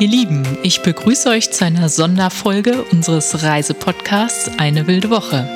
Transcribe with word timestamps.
Ihr 0.00 0.08
Lieben, 0.08 0.56
ich 0.62 0.80
begrüße 0.80 1.28
euch 1.28 1.50
zu 1.50 1.62
einer 1.62 1.90
Sonderfolge 1.90 2.84
unseres 2.84 3.42
Reisepodcasts 3.42 4.50
Eine 4.56 4.86
wilde 4.86 5.10
Woche. 5.10 5.46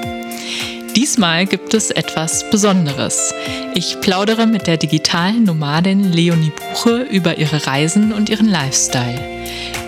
Diesmal 0.95 1.47
gibt 1.47 1.73
es 1.73 1.91
etwas 1.91 2.51
Besonderes. 2.51 3.33
Ich 3.75 4.03
plaudere 4.03 4.47
mit 4.47 4.67
der 4.67 4.77
digitalen 4.77 5.45
Nomadin 5.45 6.13
Leonie 6.13 6.53
Buche 6.53 7.05
über 7.11 7.39
ihre 7.39 7.67
Reisen 7.67 8.13
und 8.13 8.29
ihren 8.29 8.47
Lifestyle. 8.47 9.19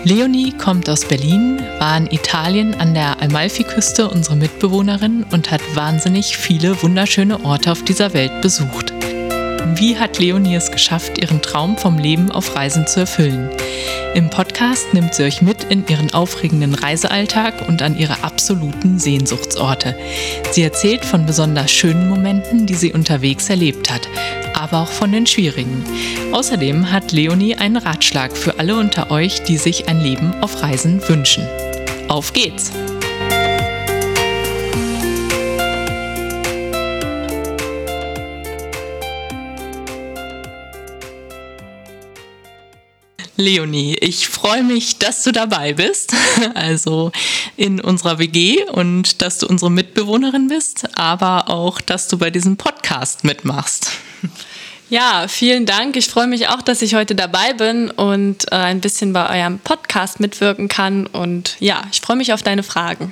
Leonie 0.03 0.51
kommt 0.53 0.89
aus 0.89 1.05
Berlin, 1.05 1.59
war 1.77 1.95
in 1.95 2.07
Italien 2.07 2.73
an 2.79 2.95
der 2.95 3.21
Amalfiküste 3.21 4.09
unsere 4.09 4.37
Mitbewohnerin 4.37 5.23
und 5.29 5.51
hat 5.51 5.61
wahnsinnig 5.75 6.35
viele 6.35 6.81
wunderschöne 6.81 7.45
Orte 7.45 7.71
auf 7.71 7.83
dieser 7.83 8.15
Welt 8.15 8.41
besucht. 8.41 8.96
Wie 9.75 9.97
hat 9.97 10.17
Leonie 10.17 10.55
es 10.55 10.71
geschafft, 10.71 11.17
ihren 11.17 11.41
Traum 11.41 11.77
vom 11.77 11.97
Leben 11.97 12.31
auf 12.31 12.55
Reisen 12.55 12.87
zu 12.87 13.01
erfüllen? 13.01 13.49
Im 14.15 14.29
Podcast 14.29 14.93
nimmt 14.93 15.13
sie 15.13 15.23
euch 15.23 15.41
mit 15.41 15.65
in 15.65 15.85
ihren 15.87 16.13
aufregenden 16.13 16.73
Reisealltag 16.73 17.67
und 17.67 17.81
an 17.81 17.97
ihre 17.97 18.23
absoluten 18.23 18.97
Sehnsuchtsorte. 18.97 19.95
Sie 20.51 20.63
erzählt 20.63 21.05
von 21.05 21.25
besonders 21.25 21.71
schönen 21.71 22.09
Momenten, 22.09 22.65
die 22.65 22.75
sie 22.75 22.93
unterwegs 22.93 23.49
erlebt 23.49 23.91
hat, 23.91 24.07
aber 24.55 24.83
auch 24.83 24.91
von 24.91 25.11
den 25.11 25.27
schwierigen. 25.27 25.83
Außerdem 26.31 26.91
hat 26.91 27.11
Leonie 27.11 27.55
einen 27.55 27.77
Ratschlag 27.77 28.35
für 28.35 28.59
alle 28.59 28.75
unter 28.75 29.11
euch, 29.11 29.43
die 29.43 29.57
sich 29.57 29.87
ein 29.87 30.01
Leben 30.01 30.33
auf 30.41 30.61
Reisen 30.63 31.01
wünschen. 31.07 31.45
Auf 32.07 32.33
geht's! 32.33 32.71
Leonie, 43.37 43.95
ich 44.01 44.27
freue 44.27 44.63
mich, 44.63 44.97
dass 44.97 45.23
du 45.23 45.31
dabei 45.31 45.73
bist, 45.73 46.13
also 46.55 47.11
in 47.55 47.79
unserer 47.79 48.17
WG 48.17 48.63
und 48.71 49.21
dass 49.21 49.37
du 49.37 49.47
unsere 49.47 49.69
Mitbewohnerin 49.69 50.47
bist, 50.47 50.89
aber 50.97 51.49
auch, 51.49 51.79
dass 51.79 52.07
du 52.07 52.17
bei 52.17 52.31
diesem 52.31 52.57
Podcast 52.57 53.23
mitmachst. 53.23 53.91
Ja, 54.89 55.27
vielen 55.27 55.65
Dank. 55.65 55.97
Ich 55.97 56.07
freue 56.07 56.27
mich 56.27 56.47
auch, 56.47 56.61
dass 56.61 56.81
ich 56.81 56.95
heute 56.95 57.13
dabei 57.13 57.51
bin 57.51 57.91
und 57.91 58.49
äh, 58.53 58.55
ein 58.55 58.79
bisschen 58.79 59.11
bei 59.11 59.37
eurem 59.37 59.59
Podcast 59.59 60.21
mitwirken 60.21 60.69
kann. 60.69 61.07
Und 61.07 61.57
ja, 61.59 61.81
ich 61.91 61.99
freue 61.99 62.15
mich 62.15 62.31
auf 62.31 62.41
deine 62.41 62.63
Fragen. 62.63 63.11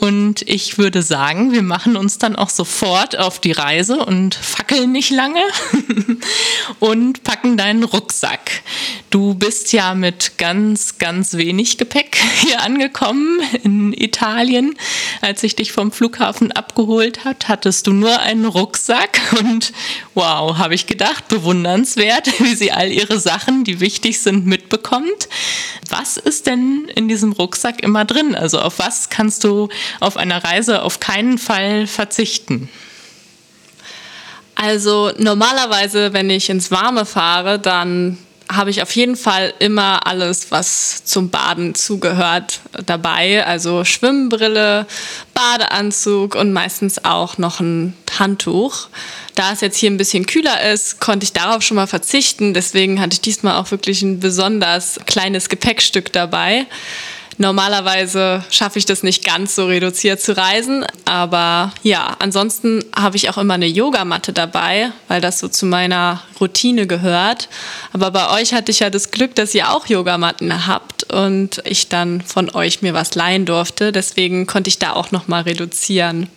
Und 0.00 0.42
ich 0.42 0.78
würde 0.78 1.02
sagen, 1.02 1.52
wir 1.52 1.62
machen 1.62 1.96
uns 1.96 2.18
dann 2.18 2.36
auch 2.36 2.50
sofort 2.50 3.18
auf 3.18 3.38
die 3.38 3.52
Reise 3.52 4.04
und 4.04 4.34
fackeln 4.34 4.92
nicht 4.92 5.10
lange 5.10 5.40
und 6.80 7.22
packen 7.24 7.56
deinen 7.56 7.84
Rucksack. 7.84 8.62
Du 9.10 9.34
bist 9.34 9.72
ja 9.72 9.94
mit 9.94 10.36
ganz, 10.38 10.98
ganz 10.98 11.34
wenig 11.34 11.78
Gepäck 11.78 12.18
hier 12.40 12.60
angekommen 12.62 13.40
in 13.62 13.92
Italien. 13.92 14.74
Als 15.22 15.42
ich 15.42 15.56
dich 15.56 15.72
vom 15.72 15.92
Flughafen 15.92 16.52
abgeholt 16.52 17.24
hat, 17.24 17.48
hattest 17.48 17.86
du 17.86 17.92
nur 17.92 18.20
einen 18.20 18.44
Rucksack 18.44 19.20
und 19.40 19.72
wow, 20.14 20.58
habe 20.58 20.74
ich 20.74 20.86
gedacht, 20.86 21.28
bewundernswert, 21.28 22.26
wie 22.40 22.54
sie 22.54 22.72
all 22.72 22.92
ihre 22.92 23.18
Sachen, 23.18 23.64
die 23.64 23.80
wichtig 23.80 24.20
sind, 24.20 24.46
mitbekommt. 24.46 25.28
Was 25.88 26.16
ist 26.16 26.46
denn 26.46 26.88
in 26.94 27.08
diesem 27.08 27.32
Rucksack 27.32 27.82
immer 27.82 28.04
drin? 28.04 28.34
Also 28.34 28.60
auf 28.60 28.78
was 28.78 29.08
kannst 29.08 29.44
du 29.44 29.68
auf 30.00 30.16
einer 30.16 30.42
Reise 30.42 30.82
auf 30.82 31.00
keinen 31.00 31.38
Fall 31.38 31.86
verzichten? 31.86 32.68
Also 34.54 35.12
normalerweise, 35.18 36.12
wenn 36.14 36.30
ich 36.30 36.48
ins 36.48 36.70
Warme 36.70 37.04
fahre, 37.04 37.58
dann 37.58 38.18
habe 38.50 38.70
ich 38.70 38.80
auf 38.82 38.92
jeden 38.92 39.16
Fall 39.16 39.52
immer 39.58 40.06
alles, 40.06 40.50
was 40.50 41.04
zum 41.04 41.30
Baden 41.30 41.74
zugehört, 41.74 42.60
dabei. 42.84 43.44
Also 43.44 43.84
Schwimmbrille, 43.84 44.86
Badeanzug 45.34 46.34
und 46.34 46.52
meistens 46.52 47.04
auch 47.04 47.38
noch 47.38 47.60
ein 47.60 47.94
Handtuch. 48.18 48.88
Da 49.34 49.52
es 49.52 49.60
jetzt 49.60 49.76
hier 49.76 49.90
ein 49.90 49.98
bisschen 49.98 50.26
kühler 50.26 50.72
ist, 50.72 51.00
konnte 51.00 51.24
ich 51.24 51.32
darauf 51.32 51.62
schon 51.62 51.74
mal 51.74 51.86
verzichten. 51.86 52.54
Deswegen 52.54 53.00
hatte 53.00 53.14
ich 53.14 53.20
diesmal 53.20 53.56
auch 53.56 53.70
wirklich 53.70 54.02
ein 54.02 54.20
besonders 54.20 54.98
kleines 55.06 55.48
Gepäckstück 55.48 56.12
dabei. 56.12 56.66
Normalerweise 57.38 58.44
schaffe 58.50 58.78
ich 58.78 58.86
das 58.86 59.02
nicht 59.02 59.24
ganz 59.24 59.54
so 59.54 59.66
reduziert 59.66 60.20
zu 60.20 60.36
reisen, 60.36 60.86
aber 61.04 61.72
ja, 61.82 62.16
ansonsten 62.18 62.84
habe 62.94 63.16
ich 63.16 63.28
auch 63.28 63.38
immer 63.38 63.54
eine 63.54 63.66
Yogamatte 63.66 64.32
dabei, 64.32 64.90
weil 65.08 65.20
das 65.20 65.38
so 65.38 65.48
zu 65.48 65.66
meiner 65.66 66.22
Routine 66.40 66.86
gehört. 66.86 67.48
Aber 67.92 68.10
bei 68.10 68.40
euch 68.40 68.54
hatte 68.54 68.70
ich 68.70 68.80
ja 68.80 68.90
das 68.90 69.10
Glück, 69.10 69.34
dass 69.34 69.54
ihr 69.54 69.70
auch 69.70 69.86
Yogamatten 69.86 70.66
habt 70.66 71.12
und 71.12 71.60
ich 71.64 71.88
dann 71.88 72.22
von 72.22 72.50
euch 72.50 72.82
mir 72.82 72.94
was 72.94 73.14
leihen 73.14 73.44
durfte. 73.44 73.92
Deswegen 73.92 74.46
konnte 74.46 74.68
ich 74.68 74.78
da 74.78 74.94
auch 74.94 75.10
noch 75.12 75.28
mal 75.28 75.42
reduzieren. 75.42 76.28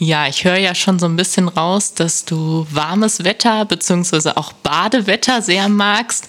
Ja, 0.00 0.28
ich 0.28 0.44
höre 0.44 0.58
ja 0.58 0.76
schon 0.76 1.00
so 1.00 1.06
ein 1.06 1.16
bisschen 1.16 1.48
raus, 1.48 1.92
dass 1.92 2.24
du 2.24 2.66
warmes 2.70 3.24
Wetter 3.24 3.64
bzw. 3.64 4.30
auch 4.36 4.52
Badewetter 4.52 5.42
sehr 5.42 5.68
magst. 5.68 6.28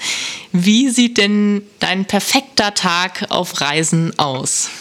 Wie 0.52 0.90
sieht 0.90 1.20
denn 1.20 1.62
dein 1.80 2.06
perfekter 2.06 2.74
Tag 2.74 3.28
auf 3.30 3.62
Reisen 3.62 4.18
aus? 4.18 4.72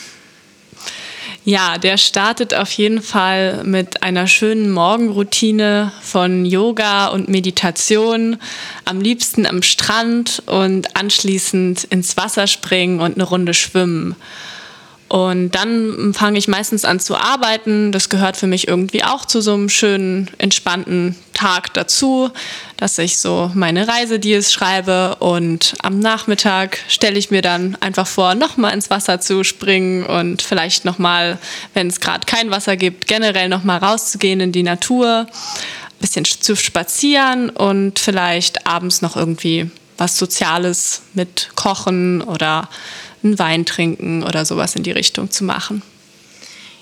Ja, 1.44 1.76
der 1.76 1.98
startet 1.98 2.54
auf 2.54 2.70
jeden 2.72 3.02
Fall 3.02 3.62
mit 3.64 4.02
einer 4.02 4.26
schönen 4.26 4.70
Morgenroutine 4.70 5.92
von 6.02 6.46
Yoga 6.46 7.08
und 7.08 7.28
Meditation, 7.28 8.38
am 8.86 9.00
liebsten 9.00 9.46
am 9.46 9.62
Strand 9.62 10.42
und 10.46 10.96
anschließend 10.96 11.84
ins 11.84 12.16
Wasser 12.16 12.46
springen 12.46 13.00
und 13.00 13.14
eine 13.14 13.24
Runde 13.24 13.54
schwimmen. 13.54 14.16
Und 15.08 15.52
dann 15.52 16.12
fange 16.12 16.38
ich 16.38 16.48
meistens 16.48 16.84
an 16.84 17.00
zu 17.00 17.16
arbeiten. 17.16 17.92
Das 17.92 18.10
gehört 18.10 18.36
für 18.36 18.46
mich 18.46 18.68
irgendwie 18.68 19.04
auch 19.04 19.24
zu 19.24 19.40
so 19.40 19.54
einem 19.54 19.70
schönen, 19.70 20.30
entspannten 20.36 21.16
Tag 21.32 21.72
dazu, 21.72 22.30
dass 22.76 22.98
ich 22.98 23.16
so 23.16 23.50
meine 23.54 23.88
Reisedeals 23.88 24.52
schreibe. 24.52 25.16
Und 25.20 25.74
am 25.82 25.98
Nachmittag 25.98 26.78
stelle 26.88 27.18
ich 27.18 27.30
mir 27.30 27.40
dann 27.40 27.76
einfach 27.80 28.06
vor, 28.06 28.34
nochmal 28.34 28.74
ins 28.74 28.90
Wasser 28.90 29.18
zu 29.20 29.44
springen 29.44 30.04
und 30.04 30.42
vielleicht 30.42 30.84
nochmal, 30.84 31.38
wenn 31.72 31.86
es 31.86 32.00
gerade 32.00 32.26
kein 32.26 32.50
Wasser 32.50 32.76
gibt, 32.76 33.06
generell 33.06 33.48
nochmal 33.48 33.78
rauszugehen 33.78 34.40
in 34.40 34.52
die 34.52 34.62
Natur, 34.62 35.26
ein 35.26 36.00
bisschen 36.00 36.26
zu 36.26 36.54
spazieren 36.54 37.48
und 37.48 37.98
vielleicht 37.98 38.66
abends 38.66 39.00
noch 39.00 39.16
irgendwie 39.16 39.70
was 39.98 40.16
Soziales 40.16 41.02
mit 41.14 41.50
Kochen 41.54 42.22
oder 42.22 42.68
einen 43.22 43.38
Wein 43.38 43.66
trinken 43.66 44.22
oder 44.22 44.44
sowas 44.44 44.74
in 44.76 44.84
die 44.84 44.92
Richtung 44.92 45.30
zu 45.30 45.44
machen. 45.44 45.82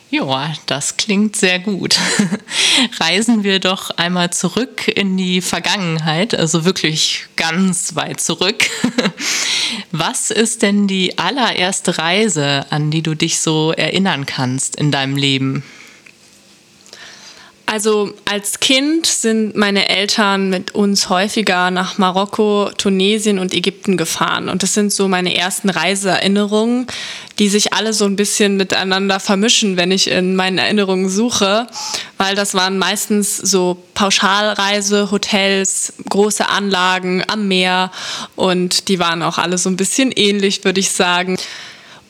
Ja, 0.09 0.55
das 0.67 0.97
klingt 0.97 1.35
sehr 1.35 1.59
gut. 1.59 1.99
Reisen 3.01 3.43
wir 3.43 3.59
doch 3.59 3.91
einmal 3.91 4.31
zurück 4.31 4.87
in 4.87 5.17
die 5.17 5.41
Vergangenheit, 5.41 6.33
also 6.33 6.65
wirklich 6.65 7.27
ganz 7.35 7.97
weit 7.97 8.21
zurück. 8.21 8.71
Was 9.91 10.31
ist 10.31 10.63
denn 10.63 10.87
die 10.87 11.19
allererste 11.19 11.99
Reise, 11.99 12.67
an 12.71 12.93
die 12.93 13.03
du 13.03 13.17
dich 13.17 13.41
so 13.41 13.73
erinnern 13.73 14.27
kannst 14.27 14.77
in 14.77 14.93
deinem 14.93 15.17
Leben? 15.17 15.65
Also 17.69 18.15
als 18.25 18.61
Kind 18.61 19.07
sind 19.07 19.57
meine 19.57 19.89
Eltern 19.89 20.51
mit 20.51 20.77
uns 20.77 21.09
häufiger 21.09 21.73
nach 21.73 21.99
Marokko, 21.99 22.71
Tunesien 22.79 23.41
und 23.41 23.53
Ägypten 23.53 23.97
gefahren. 23.97 24.49
Und 24.49 24.63
das 24.63 24.73
sind 24.73 24.93
so 24.93 25.09
meine 25.09 25.37
ersten 25.37 25.69
Reiseerinnerungen, 25.69 26.87
die 27.41 27.49
sich 27.49 27.73
alle 27.73 27.93
so 27.93 28.05
ein 28.05 28.15
bisschen 28.15 28.57
miteinander 28.57 29.19
vermischen, 29.19 29.77
wenn 29.77 29.91
ich 29.91 30.09
in 30.09 30.37
meinen 30.37 30.59
Erinnerungen 30.59 31.09
suche. 31.09 31.67
Weil 32.19 32.37
das 32.37 32.55
waren 32.55 32.79
meistens 32.79 33.37
so 33.37 33.83
Pauschalreise, 33.95 35.11
Hotels, 35.11 35.93
große 36.09 36.49
Anlagen 36.49 37.25
am 37.27 37.49
Meer. 37.49 37.91
Und 38.37 38.87
die 38.87 39.01
waren 39.01 39.25
auch 39.25 39.39
alle 39.39 39.59
so 39.59 39.69
ein 39.69 39.77
bisschen 39.77 40.13
ähnlich, 40.13 40.63
würde 40.65 40.79
ich 40.79 40.93
sagen. 40.93 41.37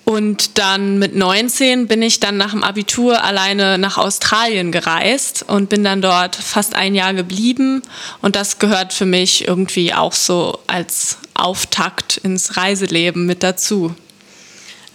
Und 0.08 0.56
dann 0.56 1.00
mit 1.00 1.17
19 1.17 1.88
bin 1.88 2.00
ich 2.00 2.20
dann 2.20 2.37
nach 2.37 2.53
dem 2.53 2.62
Abitur 2.62 3.25
alleine 3.25 3.76
nach 3.76 3.99
Australien 3.99 4.70
gereist 4.70 5.44
und 5.49 5.69
bin 5.69 5.82
dann 5.82 6.00
dort 6.00 6.37
fast 6.37 6.76
ein 6.76 6.94
Jahr 6.94 7.12
geblieben. 7.12 7.82
Und 8.23 8.37
das 8.37 8.61
gehört 8.61 8.93
für 8.93 9.05
mich 9.05 9.49
irgendwie 9.49 9.93
auch 9.93 10.12
so 10.12 10.61
als 10.69 11.19
Auftakt 11.35 12.19
ins 12.19 12.56
Reiseleben 12.56 13.26
mit 13.26 13.43
dazu. 13.43 13.97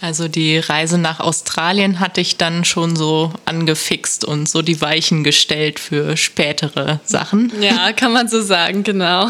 Also 0.00 0.28
die 0.28 0.56
Reise 0.56 0.96
nach 0.96 1.20
Australien 1.20 2.00
hatte 2.00 2.22
ich 2.22 2.38
dann 2.38 2.64
schon 2.64 2.96
so 2.96 3.34
angefixt 3.44 4.24
und 4.24 4.48
so 4.48 4.62
die 4.62 4.80
Weichen 4.80 5.24
gestellt 5.24 5.78
für 5.78 6.16
spätere 6.16 7.00
Sachen. 7.04 7.52
Ja, 7.60 7.92
kann 7.92 8.14
man 8.14 8.28
so 8.28 8.40
sagen, 8.40 8.82
genau. 8.82 9.28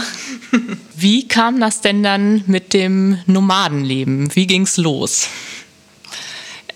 Wie 0.94 1.26
kam 1.26 1.58
das 1.58 1.80
denn 1.80 2.04
dann 2.04 2.44
mit 2.46 2.72
dem 2.72 3.18
Nomadenleben? 3.26 4.34
Wie 4.36 4.46
ging's 4.46 4.76
los? 4.76 5.28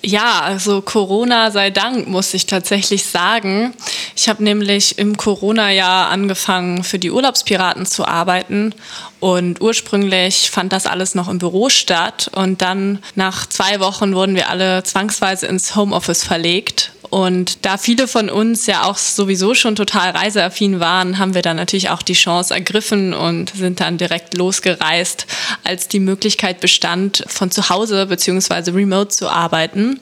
Ja, 0.02 0.40
also 0.40 0.82
Corona 0.82 1.50
sei 1.50 1.70
Dank, 1.70 2.06
muss 2.06 2.32
ich 2.34 2.46
tatsächlich 2.46 3.04
sagen. 3.04 3.75
Ich 4.14 4.28
habe 4.28 4.44
nämlich 4.44 4.98
im 4.98 5.16
Corona-Jahr 5.16 6.10
angefangen, 6.10 6.84
für 6.84 6.98
die 6.98 7.10
Urlaubspiraten 7.10 7.87
zu 7.87 8.06
arbeiten. 8.06 8.75
Und 9.19 9.60
ursprünglich 9.60 10.50
fand 10.50 10.72
das 10.72 10.87
alles 10.87 11.14
noch 11.14 11.28
im 11.28 11.38
Büro 11.38 11.70
statt. 11.70 12.31
Und 12.34 12.62
dann 12.62 13.02
nach 13.14 13.46
zwei 13.46 13.81
Wochen 13.81 14.14
wurden 14.14 14.34
wir 14.34 14.48
alle 14.48 14.82
zwangsweise 14.84 15.46
ins 15.46 15.75
Homeoffice 15.75 16.22
verlegt. 16.22 16.92
Und 17.11 17.64
da 17.64 17.79
viele 17.79 18.08
von 18.08 18.29
uns 18.29 18.67
ja 18.67 18.85
auch 18.85 18.97
sowieso 18.97 19.55
schon 19.55 19.76
total 19.76 20.11
reiseaffin 20.11 20.81
waren, 20.81 21.19
haben 21.19 21.35
wir 21.35 21.43
dann 21.43 21.56
natürlich 21.56 21.91
auch 21.91 22.03
die 22.03 22.14
Chance 22.14 22.53
ergriffen 22.53 23.14
und 23.14 23.50
sind 23.55 23.81
dann 23.81 23.99
direkt 23.99 24.37
losgereist, 24.37 25.26
als 25.62 25.88
die 25.88 26.00
Möglichkeit 26.00 26.61
bestand, 26.61 27.25
von 27.29 27.50
zu 27.50 27.69
Hause 27.69 28.06
bzw. 28.06 28.70
remote 28.73 29.08
zu 29.08 29.29
arbeiten. 29.29 30.00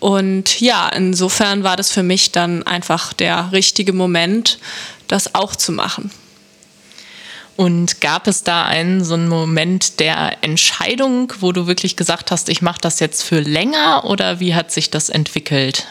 Und 0.00 0.60
ja, 0.60 0.88
insofern 0.88 1.62
war 1.62 1.76
das 1.76 1.90
für 1.90 2.02
mich 2.02 2.32
dann 2.32 2.62
einfach 2.64 3.12
der 3.12 3.52
richtige 3.52 3.92
Moment, 3.92 4.58
das 5.08 5.34
auch 5.34 5.54
zu 5.56 5.72
machen. 5.72 6.10
Und 7.56 8.00
gab 8.00 8.26
es 8.26 8.42
da 8.42 8.64
einen 8.64 9.04
so 9.04 9.14
einen 9.14 9.28
Moment 9.28 10.00
der 10.00 10.38
Entscheidung, 10.42 11.32
wo 11.38 11.52
du 11.52 11.68
wirklich 11.68 11.96
gesagt 11.96 12.32
hast, 12.32 12.48
ich 12.48 12.62
mache 12.62 12.80
das 12.80 12.98
jetzt 12.98 13.22
für 13.22 13.40
länger 13.40 14.04
oder 14.04 14.40
wie 14.40 14.54
hat 14.56 14.72
sich 14.72 14.90
das 14.90 15.08
entwickelt? 15.08 15.86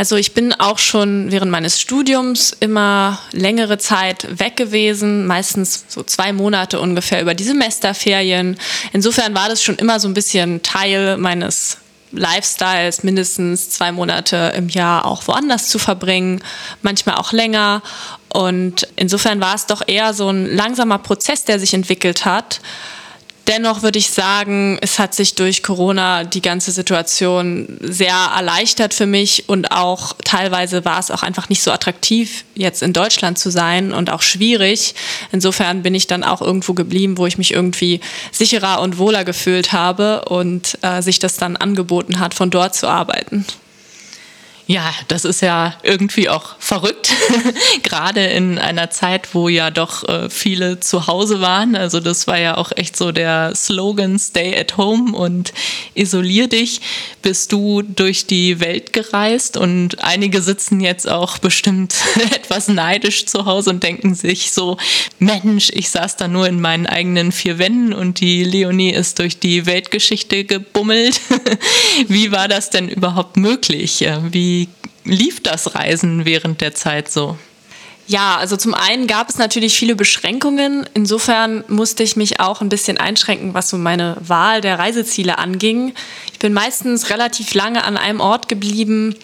Also 0.00 0.16
ich 0.16 0.32
bin 0.32 0.54
auch 0.54 0.78
schon 0.78 1.30
während 1.30 1.50
meines 1.50 1.78
Studiums 1.78 2.56
immer 2.58 3.18
längere 3.32 3.76
Zeit 3.76 4.40
weg 4.40 4.56
gewesen, 4.56 5.26
meistens 5.26 5.84
so 5.88 6.02
zwei 6.02 6.32
Monate 6.32 6.80
ungefähr 6.80 7.20
über 7.20 7.34
die 7.34 7.44
Semesterferien. 7.44 8.58
Insofern 8.94 9.34
war 9.34 9.50
das 9.50 9.62
schon 9.62 9.76
immer 9.76 10.00
so 10.00 10.08
ein 10.08 10.14
bisschen 10.14 10.62
Teil 10.62 11.18
meines 11.18 11.76
Lifestyles, 12.12 13.02
mindestens 13.02 13.68
zwei 13.68 13.92
Monate 13.92 14.54
im 14.56 14.70
Jahr 14.70 15.04
auch 15.04 15.28
woanders 15.28 15.68
zu 15.68 15.78
verbringen, 15.78 16.42
manchmal 16.80 17.16
auch 17.16 17.32
länger. 17.32 17.82
Und 18.30 18.88
insofern 18.96 19.42
war 19.42 19.54
es 19.54 19.66
doch 19.66 19.82
eher 19.86 20.14
so 20.14 20.30
ein 20.30 20.46
langsamer 20.56 20.96
Prozess, 20.96 21.44
der 21.44 21.60
sich 21.60 21.74
entwickelt 21.74 22.24
hat. 22.24 22.62
Dennoch 23.48 23.82
würde 23.82 23.98
ich 23.98 24.10
sagen, 24.10 24.78
es 24.80 24.98
hat 24.98 25.14
sich 25.14 25.34
durch 25.34 25.62
Corona 25.62 26.24
die 26.24 26.42
ganze 26.42 26.70
Situation 26.70 27.78
sehr 27.80 28.14
erleichtert 28.36 28.94
für 28.94 29.06
mich 29.06 29.48
und 29.48 29.72
auch 29.72 30.14
teilweise 30.24 30.84
war 30.84 31.00
es 31.00 31.10
auch 31.10 31.22
einfach 31.22 31.48
nicht 31.48 31.62
so 31.62 31.72
attraktiv, 31.72 32.44
jetzt 32.54 32.82
in 32.82 32.92
Deutschland 32.92 33.38
zu 33.38 33.50
sein 33.50 33.92
und 33.92 34.10
auch 34.10 34.22
schwierig. 34.22 34.94
Insofern 35.32 35.82
bin 35.82 35.94
ich 35.94 36.06
dann 36.06 36.22
auch 36.22 36.42
irgendwo 36.42 36.74
geblieben, 36.74 37.18
wo 37.18 37.26
ich 37.26 37.38
mich 37.38 37.52
irgendwie 37.52 38.00
sicherer 38.30 38.80
und 38.82 38.98
wohler 38.98 39.24
gefühlt 39.24 39.72
habe 39.72 40.26
und 40.26 40.78
äh, 40.82 41.02
sich 41.02 41.18
das 41.18 41.36
dann 41.36 41.56
angeboten 41.56 42.20
hat, 42.20 42.34
von 42.34 42.50
dort 42.50 42.74
zu 42.74 42.86
arbeiten. 42.86 43.46
Ja, 44.70 44.94
das 45.08 45.24
ist 45.24 45.42
ja 45.42 45.74
irgendwie 45.82 46.28
auch 46.28 46.54
verrückt, 46.60 47.12
gerade 47.82 48.24
in 48.26 48.56
einer 48.56 48.88
Zeit, 48.88 49.34
wo 49.34 49.48
ja 49.48 49.72
doch 49.72 50.08
äh, 50.08 50.30
viele 50.30 50.78
zu 50.78 51.08
Hause 51.08 51.40
waren. 51.40 51.74
Also 51.74 51.98
das 51.98 52.28
war 52.28 52.38
ja 52.38 52.56
auch 52.56 52.70
echt 52.76 52.96
so 52.96 53.10
der 53.10 53.52
Slogan 53.56 54.16
Stay 54.20 54.56
at 54.56 54.76
Home 54.76 55.16
und 55.16 55.52
isolier 55.96 56.46
dich. 56.46 56.82
Bist 57.20 57.50
du 57.50 57.82
durch 57.82 58.26
die 58.26 58.60
Welt 58.60 58.92
gereist 58.92 59.56
und 59.56 60.04
einige 60.04 60.40
sitzen 60.40 60.78
jetzt 60.78 61.10
auch 61.10 61.38
bestimmt 61.38 61.96
etwas 62.32 62.68
neidisch 62.68 63.26
zu 63.26 63.46
Hause 63.46 63.70
und 63.70 63.82
denken 63.82 64.14
sich 64.14 64.52
so, 64.52 64.76
Mensch, 65.18 65.70
ich 65.74 65.90
saß 65.90 66.14
da 66.14 66.28
nur 66.28 66.46
in 66.46 66.60
meinen 66.60 66.86
eigenen 66.86 67.32
vier 67.32 67.58
Wänden 67.58 67.92
und 67.92 68.20
die 68.20 68.44
Leonie 68.44 68.92
ist 68.92 69.18
durch 69.18 69.40
die 69.40 69.66
Weltgeschichte 69.66 70.44
gebummelt. 70.44 71.20
Wie 72.06 72.30
war 72.30 72.46
das 72.46 72.70
denn 72.70 72.88
überhaupt 72.88 73.36
möglich? 73.36 74.02
Äh, 74.02 74.20
wie 74.60 74.68
lief 75.04 75.42
das 75.42 75.74
Reisen 75.74 76.24
während 76.24 76.60
der 76.60 76.74
Zeit 76.74 77.10
so? 77.10 77.38
Ja, 78.06 78.38
also 78.38 78.56
zum 78.56 78.74
einen 78.74 79.06
gab 79.06 79.28
es 79.28 79.38
natürlich 79.38 79.78
viele 79.78 79.94
Beschränkungen. 79.94 80.84
Insofern 80.94 81.62
musste 81.68 82.02
ich 82.02 82.16
mich 82.16 82.40
auch 82.40 82.60
ein 82.60 82.68
bisschen 82.68 82.98
einschränken, 82.98 83.54
was 83.54 83.70
so 83.70 83.78
meine 83.78 84.16
Wahl 84.20 84.60
der 84.60 84.80
Reiseziele 84.80 85.38
anging. 85.38 85.94
Ich 86.32 86.40
bin 86.40 86.52
meistens 86.52 87.08
relativ 87.10 87.54
lange 87.54 87.84
an 87.84 87.96
einem 87.96 88.20
Ort 88.20 88.48
geblieben. 88.48 89.14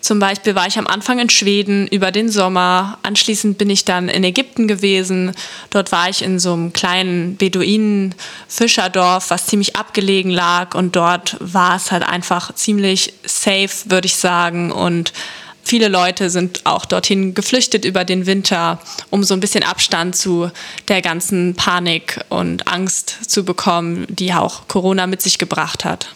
Zum 0.00 0.18
Beispiel 0.18 0.54
war 0.54 0.66
ich 0.66 0.78
am 0.78 0.86
Anfang 0.86 1.18
in 1.18 1.28
Schweden 1.28 1.86
über 1.86 2.10
den 2.10 2.30
Sommer. 2.30 2.98
Anschließend 3.02 3.58
bin 3.58 3.68
ich 3.70 3.84
dann 3.84 4.08
in 4.08 4.24
Ägypten 4.24 4.66
gewesen. 4.66 5.32
Dort 5.70 5.92
war 5.92 6.08
ich 6.08 6.22
in 6.22 6.38
so 6.38 6.52
einem 6.52 6.72
kleinen 6.72 7.36
Beduinen-Fischerdorf, 7.36 9.30
was 9.30 9.46
ziemlich 9.46 9.76
abgelegen 9.76 10.30
lag. 10.30 10.74
Und 10.74 10.96
dort 10.96 11.36
war 11.40 11.76
es 11.76 11.92
halt 11.92 12.02
einfach 12.02 12.54
ziemlich 12.54 13.12
safe, 13.24 13.70
würde 13.86 14.06
ich 14.06 14.16
sagen. 14.16 14.72
Und 14.72 15.12
viele 15.62 15.88
Leute 15.88 16.30
sind 16.30 16.64
auch 16.64 16.86
dorthin 16.86 17.34
geflüchtet 17.34 17.84
über 17.84 18.04
den 18.04 18.26
Winter, 18.26 18.80
um 19.10 19.22
so 19.22 19.34
ein 19.34 19.40
bisschen 19.40 19.64
Abstand 19.64 20.16
zu 20.16 20.50
der 20.88 21.02
ganzen 21.02 21.54
Panik 21.54 22.20
und 22.30 22.66
Angst 22.66 23.30
zu 23.30 23.44
bekommen, 23.44 24.06
die 24.08 24.32
auch 24.32 24.66
Corona 24.66 25.06
mit 25.06 25.20
sich 25.20 25.38
gebracht 25.38 25.84
hat. 25.84 26.14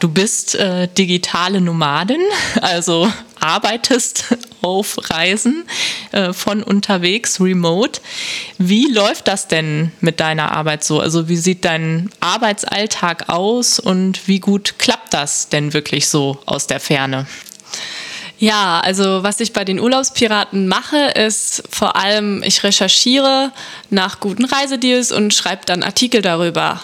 Du 0.00 0.08
bist 0.08 0.54
äh, 0.54 0.88
digitale 0.88 1.60
Nomadin, 1.60 2.20
also 2.60 3.10
arbeitest 3.40 4.36
auf 4.62 4.98
Reisen 5.10 5.64
äh, 6.12 6.32
von 6.32 6.62
unterwegs, 6.62 7.40
remote. 7.40 8.00
Wie 8.58 8.90
läuft 8.90 9.28
das 9.28 9.48
denn 9.48 9.92
mit 10.00 10.20
deiner 10.20 10.52
Arbeit 10.52 10.84
so? 10.84 11.00
Also 11.00 11.28
wie 11.28 11.36
sieht 11.36 11.64
dein 11.64 12.10
Arbeitsalltag 12.20 13.28
aus 13.28 13.78
und 13.78 14.26
wie 14.26 14.40
gut 14.40 14.78
klappt 14.78 15.12
das 15.12 15.48
denn 15.48 15.74
wirklich 15.74 16.08
so 16.08 16.38
aus 16.46 16.66
der 16.66 16.80
Ferne? 16.80 17.26
Ja, 18.38 18.80
also 18.80 19.22
was 19.22 19.40
ich 19.40 19.52
bei 19.52 19.64
den 19.64 19.78
Urlaubspiraten 19.78 20.66
mache, 20.66 20.98
ist 20.98 21.62
vor 21.70 21.96
allem, 21.96 22.42
ich 22.42 22.62
recherchiere 22.64 23.52
nach 23.90 24.20
guten 24.20 24.44
Reisedeals 24.44 25.12
und 25.12 25.32
schreibe 25.32 25.64
dann 25.66 25.82
Artikel 25.82 26.20
darüber. 26.20 26.80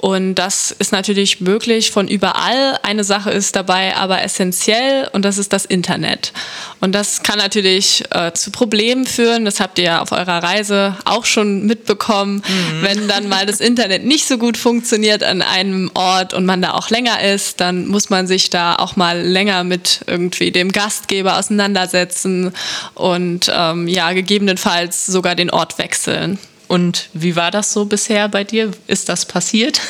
Und 0.00 0.36
das 0.36 0.70
ist 0.70 0.92
natürlich 0.92 1.42
möglich 1.42 1.90
von 1.90 2.08
überall. 2.08 2.78
Eine 2.82 3.04
Sache 3.04 3.30
ist 3.30 3.54
dabei 3.54 3.94
aber 3.96 4.22
essentiell 4.22 5.06
und 5.12 5.26
das 5.26 5.36
ist 5.36 5.52
das 5.52 5.66
Internet. 5.66 6.32
Und 6.80 6.94
das 6.94 7.22
kann 7.22 7.36
natürlich 7.36 8.04
äh, 8.10 8.32
zu 8.32 8.50
Problemen 8.50 9.04
führen. 9.04 9.44
Das 9.44 9.60
habt 9.60 9.78
ihr 9.78 9.84
ja 9.84 10.00
auf 10.00 10.12
eurer 10.12 10.42
Reise 10.42 10.96
auch 11.04 11.26
schon 11.26 11.66
mitbekommen. 11.66 12.36
Mhm. 12.36 12.82
Wenn 12.82 13.08
dann 13.08 13.28
mal 13.28 13.44
das 13.44 13.60
Internet 13.60 14.06
nicht 14.06 14.26
so 14.26 14.38
gut 14.38 14.56
funktioniert 14.56 15.22
an 15.22 15.42
einem 15.42 15.90
Ort 15.92 16.32
und 16.32 16.46
man 16.46 16.62
da 16.62 16.72
auch 16.72 16.88
länger 16.88 17.22
ist, 17.22 17.60
dann 17.60 17.86
muss 17.86 18.08
man 18.08 18.26
sich 18.26 18.48
da 18.48 18.76
auch 18.76 18.96
mal 18.96 19.20
länger 19.20 19.64
mit 19.64 20.00
irgendwie 20.06 20.50
dem 20.50 20.72
Gastgeber 20.72 21.36
auseinandersetzen 21.36 22.54
und 22.94 23.52
ähm, 23.54 23.86
ja, 23.86 24.14
gegebenenfalls 24.14 25.04
sogar 25.04 25.34
den 25.34 25.50
Ort 25.50 25.76
wechseln. 25.76 26.38
Und 26.70 27.08
wie 27.14 27.34
war 27.34 27.50
das 27.50 27.72
so 27.72 27.84
bisher 27.84 28.28
bei 28.28 28.44
dir? 28.44 28.70
Ist 28.86 29.08
das 29.08 29.26
passiert? 29.26 29.80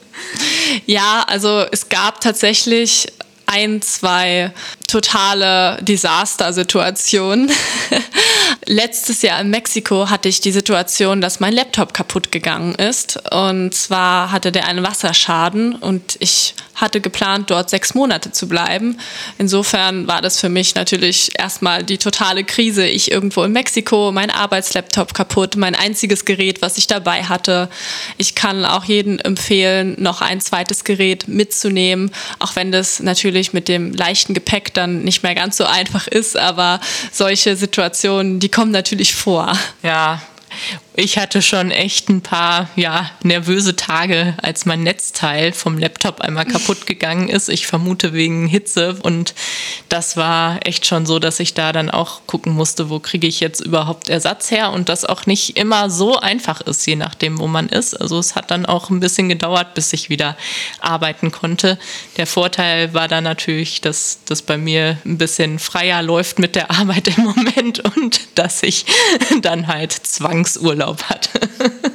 ja, 0.86 1.22
also 1.26 1.66
es 1.70 1.90
gab 1.90 2.22
tatsächlich 2.22 3.08
ein, 3.44 3.82
zwei 3.82 4.50
totale 4.88 5.78
Desastersituationen. 5.82 7.50
Letztes 8.66 9.22
Jahr 9.22 9.40
in 9.40 9.50
Mexiko 9.50 10.10
hatte 10.10 10.28
ich 10.28 10.40
die 10.40 10.50
Situation, 10.50 11.20
dass 11.20 11.40
mein 11.40 11.52
Laptop 11.52 11.94
kaputt 11.94 12.32
gegangen 12.32 12.74
ist. 12.74 13.18
Und 13.30 13.74
zwar 13.74 14.32
hatte 14.32 14.50
der 14.50 14.66
einen 14.66 14.82
Wasserschaden 14.82 15.74
und 15.76 16.16
ich 16.18 16.54
hatte 16.80 17.00
geplant, 17.00 17.50
dort 17.50 17.70
sechs 17.70 17.94
Monate 17.94 18.32
zu 18.32 18.48
bleiben. 18.48 18.98
Insofern 19.36 20.06
war 20.06 20.22
das 20.22 20.40
für 20.40 20.48
mich 20.48 20.74
natürlich 20.74 21.30
erstmal 21.36 21.82
die 21.82 21.98
totale 21.98 22.44
Krise. 22.44 22.86
Ich 22.86 23.10
irgendwo 23.10 23.42
in 23.42 23.52
Mexiko, 23.52 24.12
mein 24.12 24.30
Arbeitslaptop 24.30 25.12
kaputt, 25.12 25.56
mein 25.56 25.74
einziges 25.74 26.24
Gerät, 26.24 26.62
was 26.62 26.78
ich 26.78 26.86
dabei 26.86 27.24
hatte. 27.24 27.68
Ich 28.16 28.34
kann 28.34 28.64
auch 28.64 28.84
jedem 28.84 29.18
empfehlen, 29.18 29.96
noch 29.98 30.20
ein 30.20 30.40
zweites 30.40 30.84
Gerät 30.84 31.26
mitzunehmen, 31.26 32.12
auch 32.38 32.54
wenn 32.54 32.70
das 32.70 33.00
natürlich 33.00 33.52
mit 33.52 33.68
dem 33.68 33.92
leichten 33.92 34.34
Gepäck 34.34 34.72
dann 34.78 35.02
nicht 35.02 35.22
mehr 35.22 35.34
ganz 35.34 35.56
so 35.56 35.64
einfach 35.64 36.06
ist. 36.06 36.36
Aber 36.36 36.80
solche 37.12 37.56
Situationen, 37.56 38.40
die 38.40 38.48
kommen 38.48 38.70
natürlich 38.70 39.14
vor. 39.14 39.52
Ja, 39.82 40.22
ich 41.00 41.16
hatte 41.16 41.42
schon 41.42 41.70
echt 41.70 42.08
ein 42.08 42.22
paar 42.22 42.68
ja, 42.74 43.08
nervöse 43.22 43.76
Tage, 43.76 44.34
als 44.42 44.66
mein 44.66 44.82
Netzteil 44.82 45.52
vom 45.52 45.78
Laptop 45.78 46.20
einmal 46.20 46.44
kaputt 46.46 46.88
gegangen 46.88 47.28
ist. 47.28 47.48
Ich 47.48 47.68
vermute 47.68 48.12
wegen 48.14 48.48
Hitze. 48.48 48.96
Und 49.02 49.32
das 49.88 50.16
war 50.16 50.66
echt 50.66 50.86
schon 50.86 51.06
so, 51.06 51.20
dass 51.20 51.38
ich 51.38 51.54
da 51.54 51.72
dann 51.72 51.88
auch 51.88 52.22
gucken 52.26 52.52
musste, 52.52 52.90
wo 52.90 52.98
kriege 52.98 53.28
ich 53.28 53.38
jetzt 53.38 53.60
überhaupt 53.60 54.08
Ersatz 54.08 54.50
her. 54.50 54.72
Und 54.72 54.88
das 54.88 55.04
auch 55.04 55.26
nicht 55.26 55.56
immer 55.56 55.88
so 55.88 56.18
einfach 56.18 56.62
ist, 56.62 56.84
je 56.84 56.96
nachdem, 56.96 57.38
wo 57.38 57.46
man 57.46 57.68
ist. 57.68 57.94
Also 57.94 58.18
es 58.18 58.34
hat 58.34 58.50
dann 58.50 58.66
auch 58.66 58.90
ein 58.90 58.98
bisschen 58.98 59.28
gedauert, 59.28 59.74
bis 59.74 59.92
ich 59.92 60.10
wieder 60.10 60.36
arbeiten 60.80 61.30
konnte. 61.30 61.78
Der 62.16 62.26
Vorteil 62.26 62.92
war 62.92 63.06
dann 63.06 63.22
natürlich, 63.22 63.80
dass 63.80 64.18
das 64.24 64.42
bei 64.42 64.58
mir 64.58 64.98
ein 65.04 65.16
bisschen 65.16 65.60
freier 65.60 66.02
läuft 66.02 66.40
mit 66.40 66.56
der 66.56 66.70
Arbeit 66.76 67.06
im 67.16 67.22
Moment 67.22 67.78
und 67.96 68.20
dass 68.34 68.64
ich 68.64 68.84
dann 69.42 69.68
halt 69.68 69.92
Zwangsurlaub 69.92 70.47
Urlaub 70.56 71.02
hat. 71.04 71.28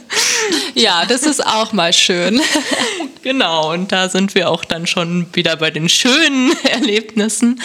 ja, 0.76 1.06
das 1.06 1.24
ist 1.24 1.46
auch 1.46 1.74
mal 1.74 1.94
schön. 1.94 2.42
genau, 3.24 3.74
und 3.74 3.92
da 3.92 4.10
sind 4.10 4.36
wir 4.36 4.50
auch 4.50 4.66
dann 4.66 4.88
schon 4.88 5.28
wieder 5.34 5.56
bei 5.56 5.72
den 5.72 5.90
schönen 5.90 6.56
Erlebnissen. 6.64 7.62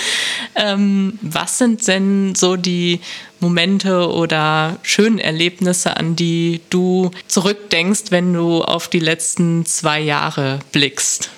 Ähm, 0.54 1.18
was 1.22 1.58
sind 1.58 1.86
denn 1.86 2.34
so 2.34 2.56
die 2.56 3.00
Momente 3.40 4.10
oder 4.10 4.78
schönen 4.82 5.18
Erlebnisse, 5.18 5.96
an 5.96 6.16
die 6.16 6.60
du 6.70 7.10
zurückdenkst, 7.28 8.10
wenn 8.10 8.32
du 8.32 8.62
auf 8.62 8.88
die 8.88 9.00
letzten 9.00 9.64
zwei 9.66 10.00
Jahre 10.00 10.58
blickst? 10.72 11.30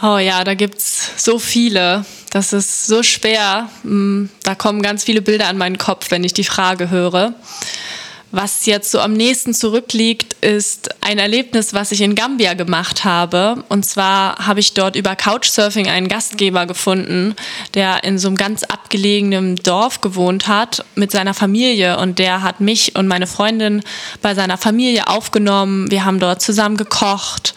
Oh 0.00 0.18
ja, 0.18 0.44
da 0.44 0.54
gibt 0.54 0.78
es 0.78 1.10
so 1.16 1.38
viele. 1.38 2.04
Das 2.30 2.52
ist 2.52 2.86
so 2.86 3.02
schwer. 3.02 3.68
Mm, 3.82 4.26
da 4.42 4.54
kommen 4.54 4.82
ganz 4.82 5.04
viele 5.04 5.22
Bilder 5.22 5.48
an 5.48 5.58
meinen 5.58 5.78
Kopf, 5.78 6.10
wenn 6.10 6.24
ich 6.24 6.34
die 6.34 6.44
Frage 6.44 6.90
höre. 6.90 7.34
Was 8.30 8.66
jetzt 8.66 8.90
so 8.90 9.00
am 9.00 9.14
nächsten 9.14 9.54
zurückliegt, 9.54 10.34
ist 10.42 10.90
ein 11.00 11.18
Erlebnis, 11.18 11.72
was 11.72 11.92
ich 11.92 12.02
in 12.02 12.14
Gambia 12.14 12.52
gemacht 12.52 13.06
habe. 13.06 13.64
Und 13.70 13.86
zwar 13.86 14.46
habe 14.46 14.60
ich 14.60 14.74
dort 14.74 14.96
über 14.96 15.16
Couchsurfing 15.16 15.88
einen 15.88 16.08
Gastgeber 16.08 16.66
gefunden, 16.66 17.34
der 17.72 18.04
in 18.04 18.18
so 18.18 18.28
einem 18.28 18.36
ganz 18.36 18.64
abgelegenen 18.64 19.56
Dorf 19.56 20.02
gewohnt 20.02 20.46
hat 20.46 20.84
mit 20.94 21.10
seiner 21.10 21.32
Familie. 21.32 21.98
Und 21.98 22.18
der 22.18 22.42
hat 22.42 22.60
mich 22.60 22.96
und 22.96 23.08
meine 23.08 23.26
Freundin 23.26 23.82
bei 24.20 24.34
seiner 24.34 24.58
Familie 24.58 25.08
aufgenommen. 25.08 25.90
Wir 25.90 26.04
haben 26.04 26.20
dort 26.20 26.42
zusammen 26.42 26.76
gekocht. 26.76 27.54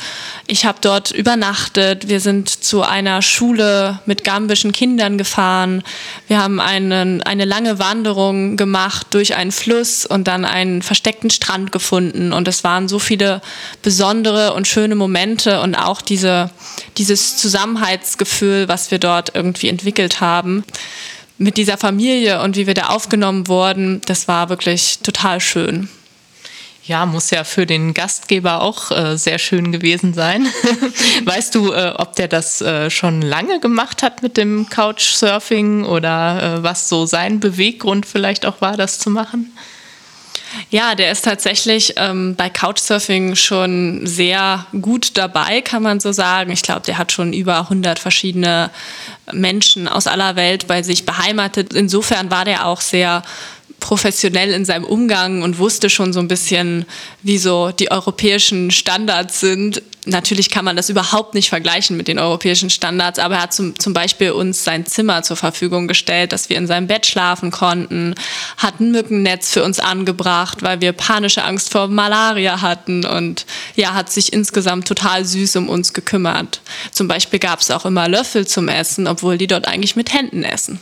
Ich 0.52 0.66
habe 0.66 0.80
dort 0.82 1.12
übernachtet. 1.12 2.10
Wir 2.10 2.20
sind 2.20 2.50
zu 2.50 2.82
einer 2.82 3.22
Schule 3.22 4.02
mit 4.06 4.26
gambischen 4.26 4.74
Kindern 4.74 5.18
gefahren. 5.18 5.82
Wir 6.28 6.44
haben 6.44 6.60
einen, 6.60 7.24
eine 7.24 7.46
lange 7.46 7.80
Wanderung 7.80 8.58
gemacht 8.58 9.08
durch 9.12 9.38
einen 9.38 9.54
Fluss 9.54 10.06
und 10.06 10.28
dann 10.28 10.44
einen 10.44 10.82
versteckten 10.82 11.30
Strand 11.30 11.72
gefunden. 11.72 12.34
Und 12.34 12.50
es 12.50 12.66
waren 12.66 12.90
so 12.90 13.00
viele 13.00 13.42
besondere 13.82 14.54
und 14.54 14.68
schöne 14.68 14.96
Momente 14.96 15.62
und 15.62 15.74
auch 15.74 16.02
diese, 16.02 16.50
dieses 16.98 17.38
Zusammenhaltsgefühl, 17.38 18.68
was 18.68 18.92
wir 18.92 19.00
dort 19.00 19.34
irgendwie 19.34 19.70
entwickelt 19.70 20.20
haben 20.20 20.66
mit 21.38 21.56
dieser 21.56 21.78
Familie 21.78 22.42
und 22.42 22.58
wie 22.58 22.68
wir 22.68 22.74
da 22.74 22.88
aufgenommen 22.88 23.48
wurden, 23.48 24.02
das 24.06 24.28
war 24.28 24.50
wirklich 24.50 25.00
total 25.02 25.40
schön. 25.40 25.88
Ja, 26.84 27.06
muss 27.06 27.30
ja 27.30 27.44
für 27.44 27.68
den 27.68 27.94
Gastgeber 27.94 28.62
auch 28.62 28.90
äh, 28.92 29.16
sehr 29.16 29.38
schön 29.38 29.72
gewesen 29.72 30.14
sein. 30.16 30.48
weißt 31.26 31.54
du, 31.54 31.72
äh, 31.72 31.94
ob 31.96 32.16
der 32.16 32.28
das 32.28 32.60
äh, 32.62 32.90
schon 32.90 33.22
lange 33.22 33.60
gemacht 33.60 34.02
hat 34.02 34.24
mit 34.24 34.36
dem 34.36 34.68
Couchsurfing 34.68 35.86
oder 35.86 36.58
äh, 36.58 36.64
was 36.64 36.90
so 36.90 37.06
sein 37.06 37.40
Beweggrund 37.40 38.08
vielleicht 38.08 38.48
auch 38.48 38.62
war, 38.62 38.78
das 38.78 38.98
zu 38.98 39.12
machen? 39.12 39.52
Ja, 40.70 40.96
der 40.96 41.12
ist 41.12 41.24
tatsächlich 41.24 41.94
ähm, 41.98 42.36
bei 42.36 42.50
Couchsurfing 42.50 43.36
schon 43.36 44.06
sehr 44.06 44.66
gut 44.82 45.18
dabei, 45.18 45.62
kann 45.62 45.84
man 45.84 46.00
so 46.00 46.12
sagen. 46.12 46.52
Ich 46.52 46.62
glaube, 46.62 46.82
der 46.82 46.98
hat 46.98 47.12
schon 47.12 47.32
über 47.32 47.60
100 47.60 48.00
verschiedene 48.00 48.70
Menschen 49.32 49.88
aus 49.88 50.08
aller 50.08 50.36
Welt 50.36 50.68
bei 50.68 50.84
sich 50.84 51.06
beheimatet. 51.06 51.74
Insofern 51.74 52.32
war 52.32 52.46
der 52.46 52.66
auch 52.66 52.82
sehr 52.82 53.24
professionell 53.82 54.52
in 54.52 54.64
seinem 54.64 54.86
Umgang 54.86 55.42
und 55.42 55.58
wusste 55.58 55.90
schon 55.90 56.14
so 56.14 56.20
ein 56.20 56.30
bisschen, 56.30 56.86
wie 57.24 57.38
so 57.38 57.72
die 57.72 57.92
europäischen 57.92 58.72
Standards 58.72 59.42
sind. 59.42 59.82
Natürlich 60.06 60.50
kann 60.50 60.64
man 60.64 60.78
das 60.78 60.90
überhaupt 60.90 61.34
nicht 61.34 61.50
vergleichen 61.50 61.98
mit 61.98 62.08
den 62.08 62.18
europäischen 62.18 62.70
Standards, 62.70 63.20
aber 63.20 63.36
er 63.36 63.42
hat 63.44 63.54
zum, 63.54 63.78
zum 63.78 63.94
Beispiel 63.94 64.32
uns 64.32 64.64
sein 64.64 64.86
Zimmer 64.86 65.24
zur 65.24 65.36
Verfügung 65.36 65.88
gestellt, 65.88 66.32
dass 66.32 66.50
wir 66.50 66.58
in 66.58 66.68
seinem 66.68 66.88
Bett 66.88 67.06
schlafen 67.06 67.52
konnten, 67.52 68.16
hat 68.58 68.80
ein 68.80 68.92
Mückennetz 68.92 69.52
für 69.52 69.64
uns 69.64 69.80
angebracht, 69.80 70.62
weil 70.62 70.80
wir 70.80 70.94
panische 70.94 71.44
Angst 71.44 71.72
vor 71.72 71.88
Malaria 71.88 72.62
hatten 72.62 73.06
und 73.06 73.46
ja, 73.76 73.94
hat 73.94 74.12
sich 74.12 74.32
insgesamt 74.32 74.88
total 74.88 75.26
süß 75.26 75.56
um 75.58 75.70
uns 75.70 75.94
gekümmert. 75.94 76.62
Zum 76.92 77.08
Beispiel 77.08 77.40
gab 77.40 77.60
es 77.60 77.72
auch 77.72 77.86
immer 77.86 78.08
Löffel 78.08 78.48
zum 78.48 78.70
Essen, 78.70 79.08
obwohl 79.08 79.38
die 79.38 79.48
dort 79.48 79.68
eigentlich 79.68 79.96
mit 79.96 80.14
Händen 80.14 80.44
essen. 80.44 80.80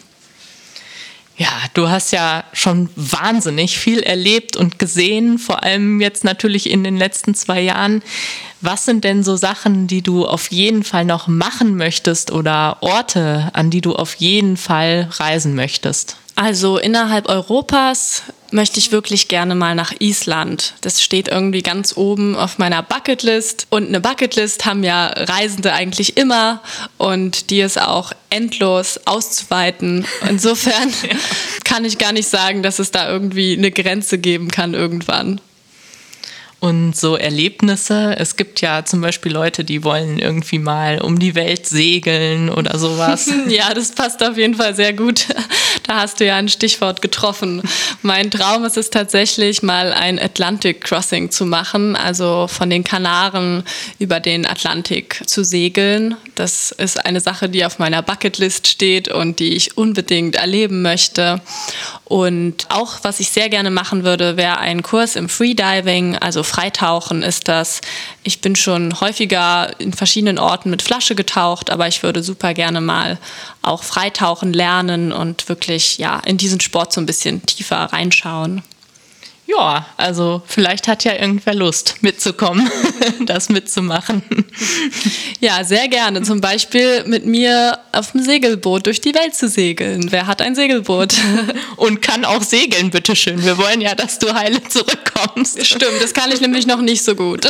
Ja, 1.40 1.48
du 1.74 1.88
hast 1.88 2.12
ja 2.12 2.44
schon 2.52 2.90
wahnsinnig 2.98 3.80
viel 3.80 4.02
erlebt 4.02 4.58
und 4.58 4.78
gesehen, 4.78 5.40
vor 5.40 5.64
allem 5.64 6.02
jetzt 6.02 6.26
natürlich 6.26 6.70
in 6.70 6.84
den 6.84 6.98
letzten 6.98 7.34
zwei 7.34 7.62
Jahren. 7.62 8.04
Was 8.60 8.84
sind 8.84 9.06
denn 9.06 9.24
so 9.24 9.38
Sachen, 9.38 9.88
die 9.88 10.02
du 10.02 10.26
auf 10.26 10.52
jeden 10.52 10.84
Fall 10.84 11.06
noch 11.06 11.28
machen 11.28 11.78
möchtest 11.78 12.32
oder 12.32 12.76
Orte, 12.82 13.52
an 13.54 13.70
die 13.70 13.80
du 13.80 13.96
auf 13.96 14.16
jeden 14.16 14.58
Fall 14.58 15.08
reisen 15.12 15.56
möchtest? 15.56 16.18
Also 16.36 16.78
innerhalb 16.78 17.30
Europas 17.30 18.24
möchte 18.52 18.80
ich 18.80 18.92
wirklich 18.92 19.28
gerne 19.28 19.56
mal 19.56 19.76
nach 19.76 19.94
Island. 20.00 20.74
Das 20.82 21.02
steht 21.02 21.28
irgendwie 21.28 21.62
ganz 21.62 21.96
oben 21.96 22.36
auf 22.36 22.58
meiner 22.58 22.84
Bucketlist. 22.84 23.68
Und 23.70 23.88
eine 23.88 24.00
Bucketlist 24.00 24.66
haben 24.66 24.84
ja 24.84 25.08
Reisende 25.08 25.74
eigentlich 25.74 26.18
immer 26.18 26.62
und 26.98 27.50
die 27.50 27.62
ist 27.62 27.80
auch 27.80 28.12
endlos 28.30 29.00
auszuweiten. 29.06 30.06
Insofern 30.28 30.90
ja. 31.04 31.16
kann 31.64 31.86
ich 31.86 31.98
gar 31.98 32.12
nicht 32.12 32.28
sagen, 32.28 32.64
dass 32.64 32.80
es 32.80 32.92
da 32.92 33.10
irgendwie 33.10 33.58
eine 33.58 33.72
Grenze 33.72 34.18
geben 34.18 34.50
kann 34.50 34.74
irgendwann 34.74 35.42
und 36.60 36.96
so 36.96 37.16
Erlebnisse. 37.16 38.16
Es 38.18 38.36
gibt 38.36 38.62
ja 38.62 38.84
zum 38.84 39.02
Beispiel 39.02 39.32
Leute, 39.32 39.64
die 39.64 39.84
wollen 39.84 40.20
irgendwie 40.20 40.60
mal 40.60 41.00
um 41.00 41.18
die 41.18 41.36
Welt 41.36 41.66
segeln 41.66 42.50
oder 42.50 42.78
sowas. 42.78 43.32
ja, 43.48 43.74
das 43.74 43.94
passt 43.94 44.22
auf 44.24 44.38
jeden 44.38 44.56
Fall 44.56 44.76
sehr 44.76 44.94
gut. 44.94 45.26
Da 45.84 46.02
hast 46.02 46.20
du 46.20 46.26
ja 46.26 46.36
ein 46.36 46.50
Stichwort 46.50 47.02
getroffen. 47.02 47.64
Mein 48.04 48.30
Traum 48.30 48.64
ist 48.64 48.78
es 48.78 48.92
tatsächlich, 48.92 49.64
mal 49.64 49.92
ein 49.92 50.20
Atlantic 50.20 50.82
Crossing 50.82 51.32
zu 51.32 51.48
machen, 51.48 51.96
also 51.96 52.48
von 52.48 52.70
den 52.70 52.84
Kanaren 52.84 53.64
über 53.98 54.20
den 54.20 54.46
Atlantik 54.46 55.24
zu 55.26 55.44
segeln. 55.44 56.16
Das 56.36 56.72
ist 56.72 57.04
eine 57.06 57.22
Sache, 57.22 57.50
die 57.50 57.66
auf 57.66 57.80
meiner 57.80 58.04
Bucketlist 58.04 58.68
steht 58.68 59.08
und 59.08 59.40
die 59.40 59.56
ich 59.56 59.78
unbedingt 59.78 60.36
erleben 60.36 60.84
möchte. 60.84 61.42
Und 62.10 62.66
auch, 62.70 62.98
was 63.04 63.20
ich 63.20 63.30
sehr 63.30 63.50
gerne 63.50 63.70
machen 63.70 64.04
würde, 64.04 64.36
wäre 64.36 64.58
ein 64.58 64.82
Kurs 64.82 65.16
im 65.16 65.30
Freediving, 65.30 66.18
also 66.18 66.42
Freitauchen 66.42 67.22
ist 67.22 67.48
das. 67.48 67.82
Ich 68.24 68.42
bin 68.42 68.56
schon 68.56 69.00
häufiger 69.00 69.80
in 69.80 69.94
verschiedenen 69.94 70.40
Orten 70.40 70.72
mit 70.72 70.82
Flasche 70.82 71.14
getaucht, 71.14 71.70
aber 71.70 71.88
ich 71.88 72.02
würde 72.02 72.24
super 72.24 72.56
gerne 72.56 72.82
mal 72.82 73.20
auch 73.62 73.84
Freitauchen 73.84 74.54
lernen 74.54 75.12
und 75.12 75.48
wirklich 75.50 76.00
ja 76.00 76.20
in 76.26 76.38
diesen 76.38 76.60
Sport 76.60 76.94
so 76.94 77.00
ein 77.00 77.06
bisschen 77.06 77.46
tiefer 77.46 77.78
reinschauen. 77.78 78.64
Ja, 79.50 79.88
also 79.98 80.44
vielleicht 80.46 80.88
hat 80.88 81.04
ja 81.04 81.14
irgendwer 81.14 81.56
Lust 81.56 81.96
mitzukommen, 82.02 82.70
das 83.26 83.50
mitzumachen. 83.50 84.24
Ja, 85.42 85.64
sehr 85.64 85.88
gerne. 85.88 86.22
Zum 86.24 86.42
Beispiel 86.42 87.06
mit 87.06 87.26
mir 87.26 87.80
auf 87.94 88.12
dem 88.12 88.22
Segelboot 88.22 88.88
durch 88.88 89.00
die 89.00 89.16
Welt 89.16 89.34
zu 89.34 89.48
segeln. 89.48 90.12
Wer 90.12 90.28
hat 90.28 90.42
ein 90.42 90.54
Segelboot? 90.54 91.14
Und 91.78 92.02
kann 92.02 92.26
auch 92.26 92.44
segeln, 92.44 92.90
bitteschön. 92.90 93.42
Wir 93.46 93.58
wollen 93.58 93.80
ja, 93.80 93.96
dass 93.96 94.20
du 94.20 94.34
heile 94.34 94.62
zurückkommst. 94.62 95.66
Stimmt, 95.66 96.02
das 96.02 96.14
kann 96.14 96.34
ich 96.34 96.42
nämlich 96.42 96.68
noch 96.68 96.82
nicht 96.82 97.06
so 97.06 97.16
gut. 97.16 97.48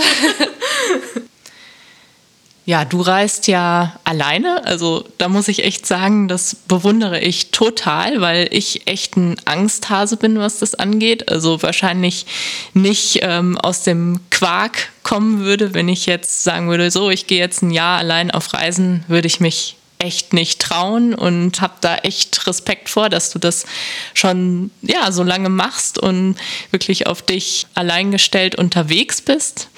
Ja, 2.70 2.86
du 2.86 3.02
reist 3.02 3.48
ja 3.48 4.00
alleine. 4.04 4.64
Also 4.64 5.04
da 5.18 5.28
muss 5.28 5.48
ich 5.48 5.64
echt 5.64 5.88
sagen, 5.88 6.28
das 6.28 6.54
bewundere 6.54 7.20
ich 7.20 7.50
total, 7.50 8.22
weil 8.22 8.48
ich 8.52 8.86
echt 8.86 9.18
ein 9.18 9.38
Angsthase 9.46 10.18
bin, 10.18 10.38
was 10.38 10.60
das 10.60 10.76
angeht. 10.76 11.30
Also 11.30 11.64
wahrscheinlich 11.64 12.28
nicht 12.76 13.22
ähm, 13.24 13.58
aus 13.58 13.82
dem 13.82 14.20
Quark 14.30 14.90
kommen 15.02 15.40
würde, 15.40 15.74
wenn 15.74 15.90
ich 15.90 16.06
jetzt 16.06 16.44
sagen 16.44 16.70
würde, 16.70 16.92
so, 16.92 17.10
ich 17.10 17.26
gehe 17.26 17.40
jetzt 17.40 17.64
ein 17.64 17.72
Jahr 17.72 17.98
allein 17.98 18.30
auf 18.30 18.54
Reisen, 18.54 19.04
würde 19.08 19.26
ich 19.26 19.40
mich 19.40 19.76
echt 19.98 20.34
nicht 20.34 20.62
trauen 20.62 21.16
und 21.16 21.62
habe 21.62 21.74
da 21.82 21.96
echt 21.98 22.46
Respekt 22.46 22.90
vor, 22.90 23.10
dass 23.10 23.32
du 23.32 23.40
das 23.40 23.66
schon 24.14 24.70
ja 24.84 25.12
so 25.12 25.24
lange 25.24 25.50
machst 25.50 25.98
und 25.98 26.36
wirklich 26.70 27.08
auf 27.08 27.24
dich 27.24 27.66
alleingestellt 27.74 28.54
unterwegs 28.54 29.24
bist. 29.24 29.70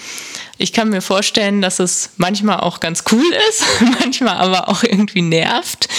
Ich 0.61 0.73
kann 0.73 0.89
mir 0.89 1.01
vorstellen, 1.01 1.61
dass 1.61 1.79
es 1.79 2.11
manchmal 2.17 2.59
auch 2.59 2.79
ganz 2.79 3.03
cool 3.11 3.25
ist, 3.49 3.65
manchmal 3.99 4.35
aber 4.35 4.69
auch 4.69 4.83
irgendwie 4.83 5.23
nervt. 5.23 5.89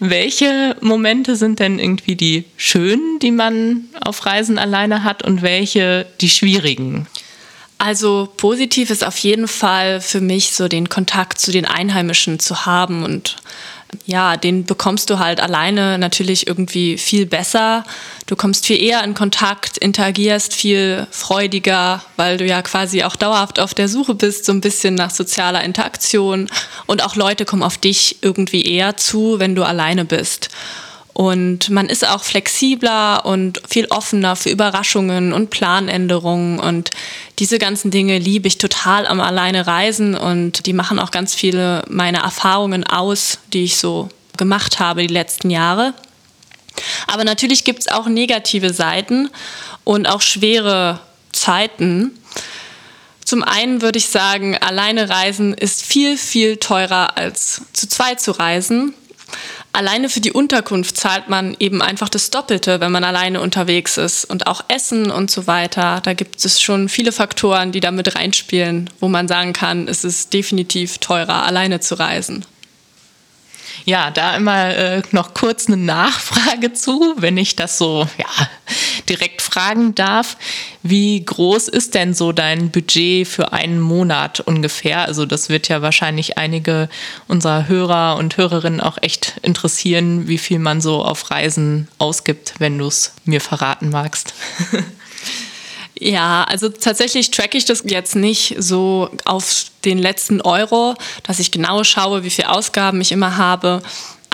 Welche 0.00 0.76
Momente 0.80 1.36
sind 1.36 1.58
denn 1.58 1.78
irgendwie 1.78 2.16
die 2.16 2.44
schönen, 2.56 3.18
die 3.20 3.30
man 3.30 3.84
auf 4.00 4.24
Reisen 4.24 4.58
alleine 4.58 5.04
hat 5.04 5.22
und 5.22 5.42
welche 5.42 6.06
die 6.20 6.30
schwierigen? 6.30 7.06
Also 7.78 8.32
positiv 8.38 8.88
ist 8.88 9.04
auf 9.04 9.18
jeden 9.18 9.48
Fall 9.48 10.00
für 10.00 10.22
mich 10.22 10.52
so 10.52 10.66
den 10.66 10.88
Kontakt 10.88 11.38
zu 11.38 11.52
den 11.52 11.66
Einheimischen 11.66 12.38
zu 12.38 12.64
haben 12.64 13.04
und 13.04 13.36
ja, 14.04 14.36
den 14.36 14.64
bekommst 14.64 15.10
du 15.10 15.18
halt 15.18 15.40
alleine 15.40 15.98
natürlich 15.98 16.46
irgendwie 16.46 16.98
viel 16.98 17.26
besser. 17.26 17.84
Du 18.26 18.36
kommst 18.36 18.66
viel 18.66 18.80
eher 18.82 19.02
in 19.04 19.14
Kontakt, 19.14 19.78
interagierst 19.78 20.54
viel 20.54 21.06
freudiger, 21.10 22.02
weil 22.16 22.36
du 22.36 22.46
ja 22.46 22.62
quasi 22.62 23.04
auch 23.04 23.16
dauerhaft 23.16 23.58
auf 23.58 23.74
der 23.74 23.88
Suche 23.88 24.14
bist, 24.14 24.44
so 24.44 24.52
ein 24.52 24.60
bisschen 24.60 24.94
nach 24.94 25.10
sozialer 25.10 25.64
Interaktion. 25.64 26.48
Und 26.86 27.02
auch 27.02 27.16
Leute 27.16 27.44
kommen 27.44 27.62
auf 27.62 27.78
dich 27.78 28.18
irgendwie 28.22 28.62
eher 28.62 28.96
zu, 28.96 29.38
wenn 29.38 29.54
du 29.54 29.64
alleine 29.64 30.04
bist. 30.04 30.50
Und 31.16 31.70
man 31.70 31.88
ist 31.88 32.06
auch 32.06 32.22
flexibler 32.22 33.24
und 33.24 33.62
viel 33.66 33.86
offener 33.86 34.36
für 34.36 34.50
Überraschungen 34.50 35.32
und 35.32 35.48
Planänderungen. 35.48 36.60
Und 36.60 36.90
diese 37.38 37.58
ganzen 37.58 37.90
Dinge 37.90 38.18
liebe 38.18 38.48
ich 38.48 38.58
total 38.58 39.06
am 39.06 39.20
Alleine 39.20 39.66
reisen 39.66 40.14
und 40.14 40.66
die 40.66 40.74
machen 40.74 40.98
auch 40.98 41.10
ganz 41.10 41.34
viele 41.34 41.84
meiner 41.88 42.18
Erfahrungen 42.18 42.84
aus, 42.84 43.38
die 43.54 43.64
ich 43.64 43.78
so 43.78 44.10
gemacht 44.36 44.78
habe 44.78 45.06
die 45.06 45.14
letzten 45.14 45.48
Jahre. 45.48 45.94
Aber 47.06 47.24
natürlich 47.24 47.64
gibt 47.64 47.80
es 47.80 47.88
auch 47.88 48.08
negative 48.08 48.74
Seiten 48.74 49.30
und 49.84 50.06
auch 50.06 50.20
schwere 50.20 51.00
Zeiten. 51.32 52.10
Zum 53.24 53.42
einen 53.42 53.80
würde 53.80 53.96
ich 53.96 54.10
sagen, 54.10 54.54
alleine 54.58 55.08
reisen 55.08 55.54
ist 55.54 55.82
viel, 55.82 56.18
viel 56.18 56.58
teurer 56.58 57.16
als 57.16 57.62
zu 57.72 57.88
zweit 57.88 58.20
zu 58.20 58.32
reisen. 58.32 58.92
Alleine 59.76 60.08
für 60.08 60.20
die 60.20 60.32
Unterkunft 60.32 60.96
zahlt 60.96 61.28
man 61.28 61.54
eben 61.58 61.82
einfach 61.82 62.08
das 62.08 62.30
Doppelte, 62.30 62.80
wenn 62.80 62.90
man 62.90 63.04
alleine 63.04 63.42
unterwegs 63.42 63.98
ist. 63.98 64.24
Und 64.24 64.46
auch 64.46 64.64
Essen 64.68 65.10
und 65.10 65.30
so 65.30 65.46
weiter. 65.46 66.00
Da 66.02 66.14
gibt 66.14 66.42
es 66.42 66.62
schon 66.62 66.88
viele 66.88 67.12
Faktoren, 67.12 67.72
die 67.72 67.80
damit 67.80 68.14
reinspielen, 68.16 68.88
wo 69.00 69.08
man 69.08 69.28
sagen 69.28 69.52
kann, 69.52 69.86
es 69.86 70.02
ist 70.02 70.32
definitiv 70.32 70.96
teurer, 70.96 71.44
alleine 71.44 71.80
zu 71.80 71.98
reisen. 71.98 72.46
Ja, 73.84 74.10
da 74.10 74.34
immer 74.34 74.74
äh, 74.74 75.02
noch 75.12 75.32
kurz 75.32 75.68
eine 75.68 75.76
Nachfrage 75.76 76.72
zu, 76.72 77.14
wenn 77.18 77.36
ich 77.36 77.54
das 77.54 77.78
so 77.78 78.08
ja, 78.18 78.48
direkt 79.08 79.42
fragen 79.42 79.94
darf. 79.94 80.36
Wie 80.82 81.24
groß 81.24 81.68
ist 81.68 81.94
denn 81.94 82.12
so 82.12 82.32
dein 82.32 82.72
Budget 82.72 83.28
für 83.28 83.52
einen 83.52 83.78
Monat 83.78 84.40
ungefähr? 84.40 85.04
Also 85.06 85.24
das 85.24 85.48
wird 85.48 85.68
ja 85.68 85.82
wahrscheinlich 85.82 86.36
einige 86.36 86.88
unserer 87.28 87.68
Hörer 87.68 88.16
und 88.16 88.36
Hörerinnen 88.36 88.80
auch 88.80 88.98
echt 89.02 89.15
interessieren, 89.46 90.28
wie 90.28 90.38
viel 90.38 90.58
man 90.58 90.80
so 90.80 91.04
auf 91.04 91.30
Reisen 91.30 91.88
ausgibt, 91.98 92.54
wenn 92.58 92.78
du 92.78 92.86
es 92.86 93.12
mir 93.24 93.40
verraten 93.40 93.90
magst. 93.90 94.34
Ja, 95.98 96.44
also 96.44 96.68
tatsächlich 96.68 97.30
tracke 97.30 97.56
ich 97.56 97.64
das 97.64 97.82
jetzt 97.86 98.16
nicht 98.16 98.56
so 98.58 99.08
auf 99.24 99.64
den 99.84 99.96
letzten 99.96 100.42
Euro, 100.42 100.94
dass 101.22 101.38
ich 101.38 101.50
genau 101.50 101.84
schaue, 101.84 102.22
wie 102.22 102.28
viel 102.28 102.44
Ausgaben 102.44 103.00
ich 103.00 103.12
immer 103.12 103.38
habe. 103.38 103.82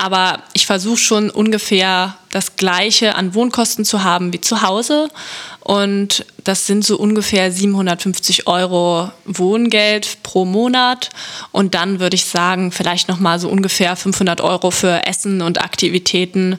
Aber 0.03 0.43
ich 0.53 0.67
versuche 0.67 0.97
schon 0.99 1.31
ungefähr 1.31 2.17
das 2.33 2.57
Gleiche 2.57 3.15
an 3.15 3.35
Wohnkosten 3.35 3.85
zu 3.85 4.03
haben 4.03 4.33
wie 4.33 4.41
zu 4.41 4.61
Hause. 4.63 5.09
Und 5.61 6.27
das 6.43 6.67
sind 6.67 6.85
so 6.85 6.99
ungefähr 6.99 7.53
750 7.53 8.49
Euro 8.49 9.13
Wohngeld 9.27 10.25
pro 10.25 10.45
Monat. 10.45 11.11
Und 11.53 11.77
dann 11.77 12.01
würde 12.01 12.17
ich 12.17 12.25
sagen, 12.25 12.73
vielleicht 12.73 13.07
nochmal 13.07 13.39
so 13.39 13.49
ungefähr 13.49 13.95
500 13.95 14.41
Euro 14.41 14.73
für 14.73 15.07
Essen 15.07 15.41
und 15.41 15.63
Aktivitäten 15.63 16.59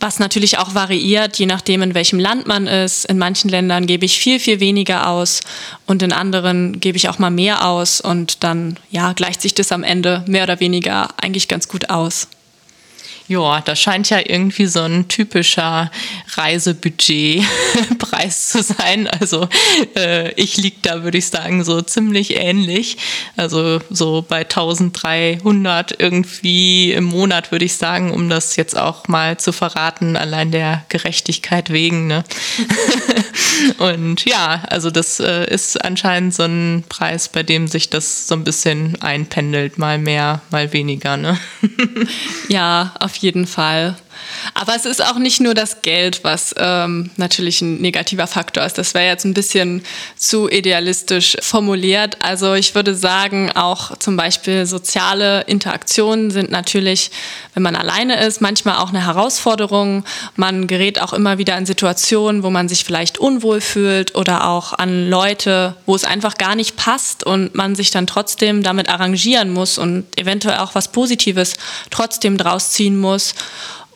was 0.00 0.20
natürlich 0.20 0.58
auch 0.58 0.76
variiert, 0.76 1.40
je 1.40 1.46
nachdem, 1.46 1.82
in 1.82 1.92
welchem 1.92 2.20
Land 2.20 2.46
man 2.46 2.68
ist. 2.68 3.04
In 3.06 3.18
manchen 3.18 3.50
Ländern 3.50 3.84
gebe 3.88 4.04
ich 4.04 4.16
viel, 4.16 4.38
viel 4.38 4.60
weniger 4.60 5.08
aus 5.08 5.40
und 5.86 6.04
in 6.04 6.12
anderen 6.12 6.78
gebe 6.78 6.96
ich 6.96 7.08
auch 7.08 7.18
mal 7.18 7.32
mehr 7.32 7.66
aus 7.66 8.00
und 8.00 8.44
dann 8.44 8.78
ja, 8.92 9.12
gleicht 9.14 9.42
sich 9.42 9.54
das 9.54 9.72
am 9.72 9.82
Ende 9.82 10.22
mehr 10.28 10.44
oder 10.44 10.60
weniger 10.60 11.08
eigentlich 11.20 11.48
ganz 11.48 11.66
gut 11.66 11.90
aus. 11.90 12.28
Ja, 13.28 13.60
das 13.60 13.78
scheint 13.78 14.08
ja 14.08 14.20
irgendwie 14.24 14.64
so 14.64 14.80
ein 14.80 15.06
typischer 15.06 15.90
Reisebudgetpreis 16.34 18.48
zu 18.52 18.62
sein. 18.62 19.06
Also 19.06 19.46
äh, 19.96 20.32
ich 20.32 20.56
liege 20.56 20.78
da, 20.80 21.02
würde 21.02 21.18
ich 21.18 21.26
sagen, 21.26 21.62
so 21.62 21.82
ziemlich 21.82 22.36
ähnlich. 22.36 22.96
Also 23.36 23.80
so 23.90 24.24
bei 24.26 24.38
1300 24.38 26.00
irgendwie 26.00 26.92
im 26.92 27.04
Monat, 27.04 27.52
würde 27.52 27.66
ich 27.66 27.74
sagen, 27.74 28.12
um 28.12 28.30
das 28.30 28.56
jetzt 28.56 28.78
auch 28.78 29.08
mal 29.08 29.36
zu 29.36 29.52
verraten, 29.52 30.16
allein 30.16 30.50
der 30.50 30.86
Gerechtigkeit 30.88 31.68
wegen. 31.68 32.06
Ne? 32.06 32.24
Und 33.78 34.24
ja, 34.24 34.62
also 34.68 34.90
das 34.90 35.20
äh, 35.20 35.52
ist 35.52 35.84
anscheinend 35.84 36.34
so 36.34 36.44
ein 36.44 36.84
Preis, 36.88 37.28
bei 37.28 37.42
dem 37.42 37.66
sich 37.66 37.90
das 37.90 38.28
so 38.28 38.34
ein 38.34 38.44
bisschen 38.44 39.00
einpendelt, 39.02 39.78
mal 39.78 39.98
mehr, 39.98 40.42
mal 40.50 40.72
weniger. 40.72 41.16
Ne? 41.16 41.38
Ja, 42.48 42.94
auf 42.98 43.16
jeden 43.16 43.46
Fall. 43.46 43.96
Aber 44.54 44.74
es 44.74 44.84
ist 44.84 45.04
auch 45.04 45.18
nicht 45.18 45.40
nur 45.40 45.54
das 45.54 45.82
Geld, 45.82 46.24
was 46.24 46.54
ähm, 46.58 47.10
natürlich 47.16 47.60
ein 47.60 47.76
negativer 47.80 48.26
Faktor 48.26 48.64
ist. 48.64 48.78
Das 48.78 48.94
wäre 48.94 49.06
jetzt 49.06 49.24
ein 49.24 49.34
bisschen 49.34 49.82
zu 50.16 50.48
idealistisch 50.48 51.36
formuliert. 51.40 52.16
Also 52.20 52.54
ich 52.54 52.74
würde 52.74 52.94
sagen, 52.94 53.50
auch 53.52 53.96
zum 53.98 54.16
Beispiel 54.16 54.66
soziale 54.66 55.42
Interaktionen 55.42 56.30
sind 56.30 56.50
natürlich, 56.50 57.10
wenn 57.54 57.62
man 57.62 57.76
alleine 57.76 58.24
ist, 58.24 58.40
manchmal 58.40 58.76
auch 58.76 58.90
eine 58.90 59.04
Herausforderung. 59.04 60.04
Man 60.36 60.66
gerät 60.66 61.00
auch 61.00 61.12
immer 61.12 61.38
wieder 61.38 61.56
in 61.56 61.66
Situationen, 61.66 62.42
wo 62.42 62.50
man 62.50 62.68
sich 62.68 62.84
vielleicht 62.84 63.18
unwohl 63.18 63.60
fühlt 63.60 64.14
oder 64.14 64.48
auch 64.48 64.72
an 64.72 65.08
Leute, 65.08 65.76
wo 65.86 65.94
es 65.94 66.04
einfach 66.04 66.36
gar 66.36 66.54
nicht 66.54 66.76
passt 66.76 67.24
und 67.24 67.54
man 67.54 67.74
sich 67.74 67.90
dann 67.90 68.06
trotzdem 68.06 68.62
damit 68.62 68.88
arrangieren 68.88 69.52
muss 69.52 69.78
und 69.78 70.06
eventuell 70.16 70.58
auch 70.58 70.74
was 70.74 70.88
Positives 70.88 71.54
trotzdem 71.90 72.36
draus 72.36 72.70
ziehen 72.70 72.98
muss. 72.98 73.34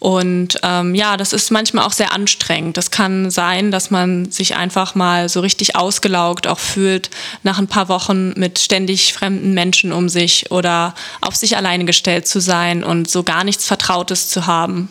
Und 0.03 0.59
ähm, 0.65 0.97
ja, 0.97 1.17
das 1.17 1.33
ist 1.33 1.53
manchmal 1.53 1.87
auch 1.87 1.93
sehr 1.93 2.11
anstrengend. 2.11 2.77
Das 2.77 2.91
kann 2.91 3.31
sein, 3.31 3.71
dass 3.71 3.93
man 3.93 4.33
sich 4.33 4.57
einfach 4.57 4.97
mal 4.97 5.29
so 5.29 5.39
richtig 5.39 5.77
ausgelaugt 5.77 6.49
auch 6.49 6.59
fühlt 6.59 7.09
nach 7.45 7.61
ein 7.61 7.69
paar 7.69 7.89
Wochen 7.89 8.31
mit 8.31 8.59
ständig 8.59 9.13
fremden 9.13 9.55
Menschen 9.55 9.93
um 9.93 10.09
sich 10.09 10.51
oder 10.51 10.97
auf 11.21 11.37
sich 11.37 11.57
alleine 11.57 11.85
gestellt 11.85 12.27
zu 12.27 12.41
sein 12.41 12.83
und 12.83 13.09
so 13.09 13.23
gar 13.23 13.45
nichts 13.45 13.65
Vertrautes 13.65 14.29
zu 14.29 14.49
haben. 14.49 14.89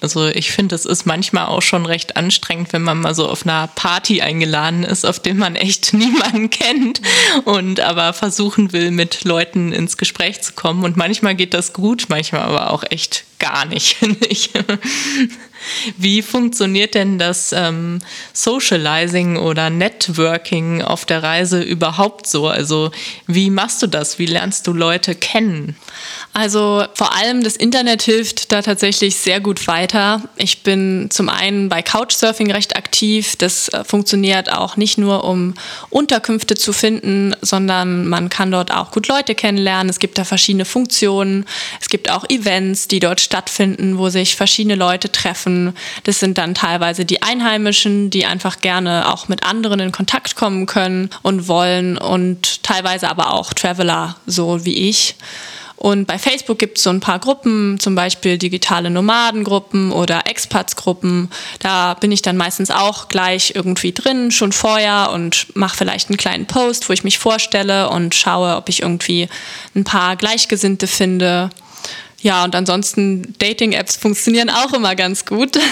Also 0.00 0.26
ich 0.26 0.50
finde, 0.50 0.74
es 0.74 0.84
ist 0.84 1.06
manchmal 1.06 1.46
auch 1.46 1.62
schon 1.62 1.86
recht 1.86 2.16
anstrengend, 2.16 2.72
wenn 2.72 2.82
man 2.82 3.00
mal 3.00 3.14
so 3.14 3.28
auf 3.28 3.44
einer 3.44 3.68
Party 3.68 4.20
eingeladen 4.20 4.84
ist, 4.84 5.04
auf 5.04 5.20
dem 5.20 5.38
man 5.38 5.56
echt 5.56 5.92
niemanden 5.94 6.50
kennt 6.50 7.00
und 7.44 7.80
aber 7.80 8.12
versuchen 8.12 8.72
will, 8.72 8.90
mit 8.90 9.24
Leuten 9.24 9.72
ins 9.72 9.96
Gespräch 9.96 10.40
zu 10.40 10.54
kommen. 10.54 10.84
Und 10.84 10.96
manchmal 10.96 11.34
geht 11.34 11.54
das 11.54 11.72
gut, 11.72 12.06
manchmal 12.08 12.42
aber 12.42 12.72
auch 12.72 12.84
echt 12.90 13.24
gar 13.38 13.66
nicht. 13.66 13.96
Wie 15.96 16.22
funktioniert 16.22 16.94
denn 16.94 17.18
das 17.18 17.52
ähm, 17.52 17.98
Socializing 18.32 19.36
oder 19.36 19.70
Networking 19.70 20.82
auf 20.82 21.04
der 21.04 21.22
Reise 21.22 21.62
überhaupt 21.62 22.26
so? 22.26 22.48
Also 22.48 22.90
wie 23.26 23.50
machst 23.50 23.82
du 23.82 23.86
das? 23.86 24.18
Wie 24.18 24.26
lernst 24.26 24.66
du 24.66 24.72
Leute 24.72 25.14
kennen? 25.14 25.76
Also 26.32 26.84
vor 26.94 27.16
allem 27.16 27.42
das 27.42 27.56
Internet 27.56 28.02
hilft 28.02 28.52
da 28.52 28.62
tatsächlich 28.62 29.16
sehr 29.16 29.40
gut 29.40 29.66
weiter. 29.66 30.22
Ich 30.36 30.62
bin 30.62 31.08
zum 31.10 31.28
einen 31.28 31.68
bei 31.68 31.82
Couchsurfing 31.82 32.52
recht 32.52 32.76
aktiv. 32.76 33.34
Das 33.36 33.68
äh, 33.70 33.84
funktioniert 33.84 34.52
auch 34.52 34.76
nicht 34.76 34.98
nur, 34.98 35.24
um 35.24 35.54
Unterkünfte 35.90 36.54
zu 36.54 36.72
finden, 36.72 37.34
sondern 37.40 38.06
man 38.06 38.28
kann 38.28 38.52
dort 38.52 38.70
auch 38.72 38.92
gut 38.92 39.08
Leute 39.08 39.34
kennenlernen. 39.34 39.90
Es 39.90 39.98
gibt 39.98 40.18
da 40.18 40.24
verschiedene 40.24 40.64
Funktionen. 40.64 41.44
Es 41.80 41.88
gibt 41.88 42.10
auch 42.10 42.24
Events, 42.28 42.88
die 42.88 43.00
dort 43.00 43.20
stattfinden, 43.28 43.98
wo 43.98 44.08
sich 44.08 44.36
verschiedene 44.36 44.74
Leute 44.74 45.12
treffen. 45.12 45.76
Das 46.04 46.18
sind 46.18 46.38
dann 46.38 46.54
teilweise 46.54 47.04
die 47.04 47.22
Einheimischen, 47.22 48.08
die 48.08 48.24
einfach 48.24 48.60
gerne 48.60 49.12
auch 49.12 49.28
mit 49.28 49.44
anderen 49.44 49.80
in 49.80 49.92
Kontakt 49.92 50.34
kommen 50.34 50.64
können 50.64 51.10
und 51.22 51.46
wollen 51.46 51.98
und 51.98 52.62
teilweise 52.62 53.10
aber 53.10 53.34
auch 53.34 53.52
Traveler, 53.52 54.16
so 54.26 54.64
wie 54.64 54.88
ich. 54.88 55.14
Und 55.76 56.06
bei 56.06 56.18
Facebook 56.18 56.58
gibt 56.58 56.78
es 56.78 56.84
so 56.84 56.90
ein 56.90 56.98
paar 56.98 57.20
Gruppen, 57.20 57.78
zum 57.78 57.94
Beispiel 57.94 58.36
digitale 58.36 58.90
Nomadengruppen 58.90 59.92
oder 59.92 60.26
Expatsgruppen. 60.26 61.30
Da 61.60 61.94
bin 61.94 62.10
ich 62.10 62.20
dann 62.20 62.36
meistens 62.36 62.72
auch 62.72 63.06
gleich 63.06 63.52
irgendwie 63.54 63.92
drin, 63.92 64.32
schon 64.32 64.50
vorher 64.50 65.10
und 65.12 65.46
mache 65.54 65.76
vielleicht 65.76 66.08
einen 66.08 66.16
kleinen 66.16 66.46
Post, 66.46 66.88
wo 66.88 66.92
ich 66.94 67.04
mich 67.04 67.18
vorstelle 67.18 67.90
und 67.90 68.16
schaue, 68.16 68.56
ob 68.56 68.68
ich 68.68 68.82
irgendwie 68.82 69.28
ein 69.76 69.84
paar 69.84 70.16
Gleichgesinnte 70.16 70.88
finde. 70.88 71.50
Ja, 72.20 72.42
und 72.42 72.54
ansonsten 72.56 73.34
Dating-Apps 73.38 73.96
funktionieren 73.96 74.50
auch 74.50 74.72
immer 74.72 74.94
ganz 74.94 75.24
gut. 75.24 75.58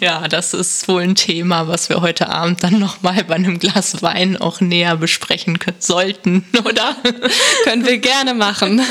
Ja, 0.00 0.26
das 0.26 0.52
ist 0.52 0.88
wohl 0.88 1.02
ein 1.02 1.14
Thema, 1.14 1.68
was 1.68 1.88
wir 1.88 2.00
heute 2.00 2.28
Abend 2.28 2.64
dann 2.64 2.80
nochmal 2.80 3.22
bei 3.22 3.36
einem 3.36 3.60
Glas 3.60 4.02
Wein 4.02 4.36
auch 4.36 4.60
näher 4.60 4.96
besprechen 4.96 5.58
sollten, 5.78 6.44
oder? 6.64 6.96
Können 7.62 7.86
wir 7.86 7.98
gerne 7.98 8.34
machen. 8.34 8.82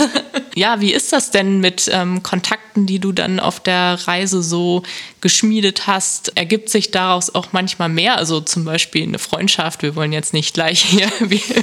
Ja, 0.55 0.79
wie 0.81 0.93
ist 0.93 1.11
das 1.11 1.31
denn 1.31 1.61
mit 1.61 1.89
ähm, 1.91 2.21
Kontakten, 2.21 2.85
die 2.85 2.99
du 2.99 3.11
dann 3.11 3.39
auf 3.39 3.59
der 3.59 3.97
Reise 4.07 4.43
so 4.43 4.83
geschmiedet 5.19 5.87
hast? 5.87 6.37
Ergibt 6.37 6.69
sich 6.69 6.91
daraus 6.91 7.33
auch 7.33 7.47
manchmal 7.53 7.89
mehr? 7.89 8.17
Also 8.17 8.39
zum 8.39 8.63
Beispiel 8.63 9.01
eine 9.01 9.17
Freundschaft. 9.17 9.81
Wir 9.81 9.95
wollen 9.95 10.13
jetzt 10.13 10.31
nicht 10.31 10.53
gleich 10.53 10.83
hier 10.83 11.09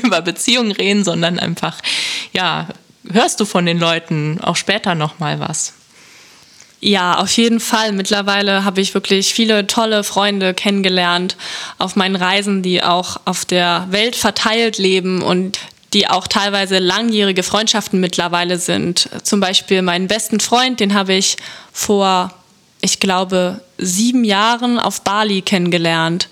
über 0.02 0.22
Beziehungen 0.22 0.72
reden, 0.72 1.04
sondern 1.04 1.38
einfach, 1.38 1.80
ja, 2.32 2.66
hörst 3.08 3.40
du 3.40 3.44
von 3.44 3.66
den 3.66 3.78
Leuten 3.78 4.40
auch 4.40 4.56
später 4.56 4.94
nochmal 4.94 5.40
was? 5.40 5.74
Ja, 6.80 7.18
auf 7.18 7.30
jeden 7.32 7.60
Fall. 7.60 7.92
Mittlerweile 7.92 8.64
habe 8.64 8.80
ich 8.80 8.94
wirklich 8.94 9.34
viele 9.34 9.66
tolle 9.66 10.02
Freunde 10.02 10.54
kennengelernt 10.54 11.36
auf 11.78 11.94
meinen 11.94 12.16
Reisen, 12.16 12.62
die 12.62 12.82
auch 12.82 13.20
auf 13.26 13.44
der 13.44 13.86
Welt 13.90 14.16
verteilt 14.16 14.78
leben 14.78 15.20
und 15.20 15.58
die 15.92 16.08
auch 16.08 16.26
teilweise 16.26 16.78
langjährige 16.78 17.42
Freundschaften 17.42 18.00
mittlerweile 18.00 18.58
sind. 18.58 19.10
Zum 19.24 19.40
Beispiel 19.40 19.82
meinen 19.82 20.08
besten 20.08 20.40
Freund, 20.40 20.80
den 20.80 20.94
habe 20.94 21.12
ich 21.12 21.36
vor 21.72 22.32
ich 22.80 23.00
glaube, 23.00 23.60
sieben 23.78 24.24
Jahren 24.24 24.78
auf 24.78 25.02
Bali 25.02 25.42
kennengelernt. 25.42 26.28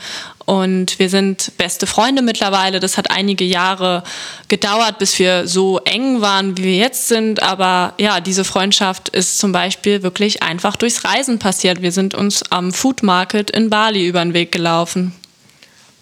Und 0.48 0.98
wir 0.98 1.10
sind 1.10 1.52
beste 1.58 1.86
Freunde 1.86 2.22
mittlerweile. 2.22 2.80
Das 2.80 2.96
hat 2.96 3.10
einige 3.10 3.44
Jahre 3.44 4.02
gedauert, 4.48 4.98
bis 4.98 5.18
wir 5.18 5.46
so 5.46 5.78
eng 5.80 6.22
waren, 6.22 6.56
wie 6.56 6.62
wir 6.62 6.76
jetzt 6.76 7.08
sind. 7.08 7.42
Aber 7.42 7.92
ja, 7.98 8.20
diese 8.20 8.44
Freundschaft 8.44 9.10
ist 9.10 9.38
zum 9.38 9.52
Beispiel 9.52 10.02
wirklich 10.02 10.42
einfach 10.42 10.76
durchs 10.76 11.04
Reisen 11.04 11.38
passiert. 11.38 11.82
Wir 11.82 11.92
sind 11.92 12.14
uns 12.14 12.50
am 12.50 12.72
Food 12.72 13.02
Market 13.02 13.50
in 13.50 13.68
Bali 13.68 14.06
über 14.06 14.22
den 14.22 14.32
Weg 14.32 14.50
gelaufen. 14.50 15.14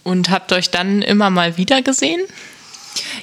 Und 0.04 0.30
habt 0.30 0.52
euch 0.52 0.70
dann 0.70 1.02
immer 1.02 1.28
mal 1.28 1.56
wieder 1.56 1.82
gesehen? 1.82 2.20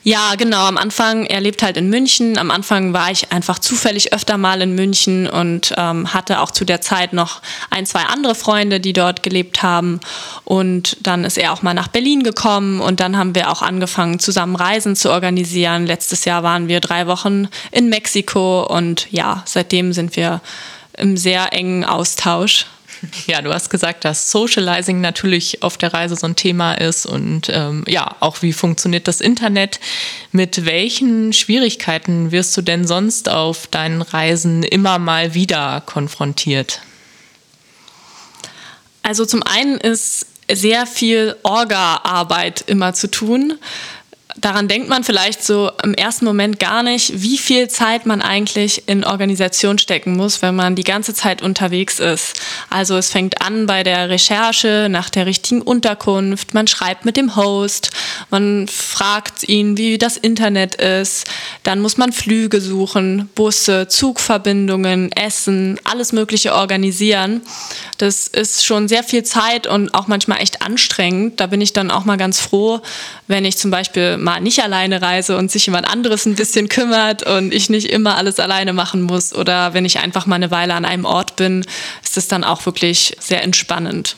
Ja, 0.03 0.35
genau. 0.35 0.65
Am 0.65 0.77
Anfang, 0.77 1.25
er 1.25 1.41
lebt 1.41 1.63
halt 1.63 1.77
in 1.77 1.89
München. 1.89 2.37
Am 2.37 2.51
Anfang 2.51 2.93
war 2.93 3.11
ich 3.11 3.31
einfach 3.31 3.59
zufällig 3.59 4.13
öfter 4.13 4.37
mal 4.37 4.61
in 4.61 4.75
München 4.75 5.27
und 5.27 5.73
ähm, 5.77 6.13
hatte 6.13 6.39
auch 6.39 6.51
zu 6.51 6.65
der 6.65 6.81
Zeit 6.81 7.13
noch 7.13 7.41
ein, 7.69 7.85
zwei 7.85 8.01
andere 8.03 8.35
Freunde, 8.35 8.79
die 8.79 8.93
dort 8.93 9.23
gelebt 9.23 9.63
haben. 9.63 9.99
Und 10.43 10.97
dann 11.01 11.23
ist 11.23 11.37
er 11.37 11.53
auch 11.53 11.61
mal 11.61 11.73
nach 11.73 11.87
Berlin 11.87 12.23
gekommen 12.23 12.81
und 12.81 12.99
dann 12.99 13.17
haben 13.17 13.35
wir 13.35 13.51
auch 13.51 13.61
angefangen, 13.61 14.19
zusammen 14.19 14.55
Reisen 14.55 14.95
zu 14.95 15.11
organisieren. 15.11 15.85
Letztes 15.85 16.25
Jahr 16.25 16.43
waren 16.43 16.67
wir 16.67 16.79
drei 16.79 17.07
Wochen 17.07 17.47
in 17.71 17.89
Mexiko 17.89 18.63
und 18.65 19.07
ja, 19.11 19.43
seitdem 19.45 19.93
sind 19.93 20.15
wir 20.15 20.41
im 20.97 21.17
sehr 21.17 21.53
engen 21.53 21.83
Austausch. 21.85 22.65
Ja, 23.27 23.41
du 23.41 23.53
hast 23.53 23.69
gesagt, 23.69 24.05
dass 24.05 24.31
Socializing 24.31 25.01
natürlich 25.01 25.63
auf 25.63 25.77
der 25.77 25.93
Reise 25.93 26.15
so 26.15 26.27
ein 26.27 26.35
Thema 26.35 26.73
ist 26.73 27.05
und 27.05 27.49
ähm, 27.49 27.83
ja, 27.87 28.15
auch 28.19 28.41
wie 28.41 28.53
funktioniert 28.53 29.07
das 29.07 29.21
Internet. 29.21 29.79
Mit 30.31 30.65
welchen 30.65 31.33
Schwierigkeiten 31.33 32.31
wirst 32.31 32.55
du 32.57 32.61
denn 32.61 32.85
sonst 32.87 33.29
auf 33.29 33.67
deinen 33.67 34.01
Reisen 34.01 34.63
immer 34.63 34.99
mal 34.99 35.33
wieder 35.33 35.81
konfrontiert? 35.85 36.81
Also 39.01 39.25
zum 39.25 39.43
einen 39.43 39.77
ist 39.77 40.27
sehr 40.51 40.85
viel 40.85 41.35
Orga-Arbeit 41.43 42.63
immer 42.67 42.93
zu 42.93 43.09
tun 43.09 43.59
daran 44.37 44.67
denkt 44.67 44.89
man 44.89 45.03
vielleicht 45.03 45.43
so 45.43 45.71
im 45.83 45.93
ersten 45.93 46.25
Moment 46.25 46.59
gar 46.59 46.83
nicht, 46.83 47.21
wie 47.21 47.37
viel 47.37 47.67
Zeit 47.67 48.05
man 48.05 48.21
eigentlich 48.21 48.87
in 48.87 49.03
Organisation 49.03 49.77
stecken 49.77 50.15
muss, 50.15 50.41
wenn 50.41 50.55
man 50.55 50.75
die 50.75 50.83
ganze 50.83 51.13
Zeit 51.13 51.41
unterwegs 51.41 51.99
ist. 51.99 52.39
Also 52.69 52.97
es 52.97 53.09
fängt 53.09 53.41
an 53.41 53.65
bei 53.65 53.83
der 53.83 54.09
Recherche 54.09 54.87
nach 54.89 55.09
der 55.09 55.25
richtigen 55.25 55.61
Unterkunft, 55.61 56.53
man 56.53 56.67
schreibt 56.67 57.05
mit 57.05 57.17
dem 57.17 57.35
Host, 57.35 57.91
man 58.29 58.67
fragt 58.67 59.47
ihn, 59.47 59.77
wie 59.77 59.97
das 59.97 60.17
Internet 60.17 60.75
ist, 60.75 61.27
dann 61.63 61.79
muss 61.79 61.97
man 61.97 62.11
Flüge 62.11 62.61
suchen, 62.61 63.29
Busse, 63.35 63.87
Zugverbindungen, 63.87 65.11
Essen, 65.11 65.79
alles 65.83 66.11
Mögliche 66.11 66.53
organisieren. 66.53 67.41
Das 67.97 68.27
ist 68.27 68.65
schon 68.65 68.87
sehr 68.87 69.03
viel 69.03 69.23
Zeit 69.23 69.67
und 69.67 69.93
auch 69.93 70.07
manchmal 70.07 70.41
echt 70.41 70.61
anstrengend. 70.61 71.39
Da 71.39 71.47
bin 71.47 71.61
ich 71.61 71.73
dann 71.73 71.91
auch 71.91 72.05
mal 72.05 72.17
ganz 72.17 72.39
froh, 72.39 72.81
wenn 73.27 73.45
ich 73.45 73.57
zum 73.57 73.71
Beispiel 73.71 74.17
mal 74.23 74.39
nicht 74.39 74.63
alleine 74.63 75.01
reise 75.01 75.37
und 75.37 75.51
sich 75.51 75.65
jemand 75.65 75.87
anderes 75.87 76.25
ein 76.25 76.35
bisschen 76.35 76.69
kümmert 76.69 77.23
und 77.23 77.53
ich 77.53 77.69
nicht 77.69 77.89
immer 77.89 78.15
alles 78.15 78.39
alleine 78.39 78.73
machen 78.73 79.03
muss 79.03 79.33
oder 79.33 79.73
wenn 79.73 79.85
ich 79.85 79.99
einfach 79.99 80.25
mal 80.25 80.35
eine 80.35 80.49
Weile 80.49 80.73
an 80.73 80.85
einem 80.85 81.05
Ort 81.05 81.35
bin, 81.35 81.65
ist 82.03 82.17
es 82.17 82.27
dann 82.27 82.43
auch 82.43 82.65
wirklich 82.65 83.15
sehr 83.19 83.43
entspannend. 83.43 84.15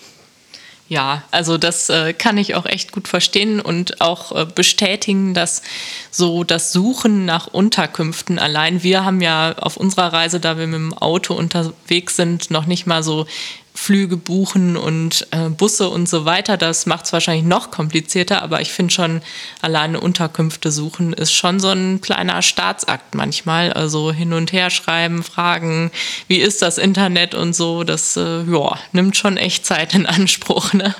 Ja, 0.87 1.23
also 1.31 1.57
das 1.57 1.89
äh, 1.89 2.13
kann 2.13 2.37
ich 2.37 2.53
auch 2.53 2.67
echt 2.67 2.91
gut 2.91 3.07
verstehen 3.07 3.59
und 3.59 4.01
auch 4.01 4.31
äh, 4.31 4.45
bestätigen, 4.45 5.33
dass 5.33 5.63
so 6.11 6.43
das 6.43 6.71
Suchen 6.71 7.25
nach 7.25 7.47
Unterkünften 7.47 8.37
allein, 8.37 8.83
wir 8.83 9.03
haben 9.03 9.19
ja 9.19 9.55
auf 9.57 9.77
unserer 9.77 10.13
Reise, 10.13 10.39
da 10.39 10.59
wir 10.59 10.67
mit 10.67 10.75
dem 10.75 10.93
Auto 10.93 11.33
unterwegs 11.33 12.15
sind, 12.15 12.51
noch 12.51 12.67
nicht 12.67 12.85
mal 12.85 13.01
so 13.01 13.25
Flüge 13.75 14.15
buchen 14.15 14.77
und 14.77 15.27
äh, 15.31 15.49
Busse 15.49 15.89
und 15.89 16.07
so 16.07 16.23
weiter. 16.23 16.55
Das 16.55 16.85
macht 16.85 17.05
es 17.05 17.13
wahrscheinlich 17.13 17.45
noch 17.45 17.71
komplizierter, 17.71 18.41
aber 18.41 18.61
ich 18.61 18.71
finde 18.71 18.93
schon, 18.93 19.21
alleine 19.61 19.99
Unterkünfte 19.99 20.71
suchen 20.71 21.11
ist 21.11 21.33
schon 21.33 21.59
so 21.59 21.67
ein 21.69 21.99
kleiner 21.99 22.41
Staatsakt 22.41 23.15
manchmal. 23.15 23.73
Also 23.73 24.13
hin 24.13 24.31
und 24.31 24.53
her 24.53 24.69
schreiben, 24.69 25.23
fragen, 25.23 25.91
wie 26.29 26.37
ist 26.37 26.61
das 26.61 26.77
Internet 26.77 27.35
und 27.35 27.53
so, 27.53 27.83
das 27.83 28.15
äh, 28.15 28.43
ja, 28.43 28.79
nimmt 28.93 29.17
schon 29.17 29.35
echt 29.35 29.65
Zeit 29.65 29.93
in 29.93 30.05
Anspruch. 30.05 30.71
Ne? 30.71 30.95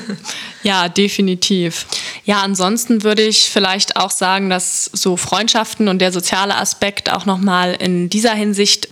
ja, 0.62 0.90
definitiv. 0.90 1.86
Ja, 2.26 2.42
ansonsten 2.42 3.04
würde 3.04 3.22
ich 3.22 3.50
vielleicht 3.50 3.96
auch 3.96 4.10
sagen, 4.10 4.50
dass 4.50 4.84
so 4.84 5.16
Freundschaften 5.16 5.88
und 5.88 6.00
der 6.00 6.12
soziale 6.12 6.56
Aspekt 6.56 7.10
auch 7.10 7.24
nochmal 7.24 7.72
in 7.72 8.10
dieser 8.10 8.34
Hinsicht 8.34 8.88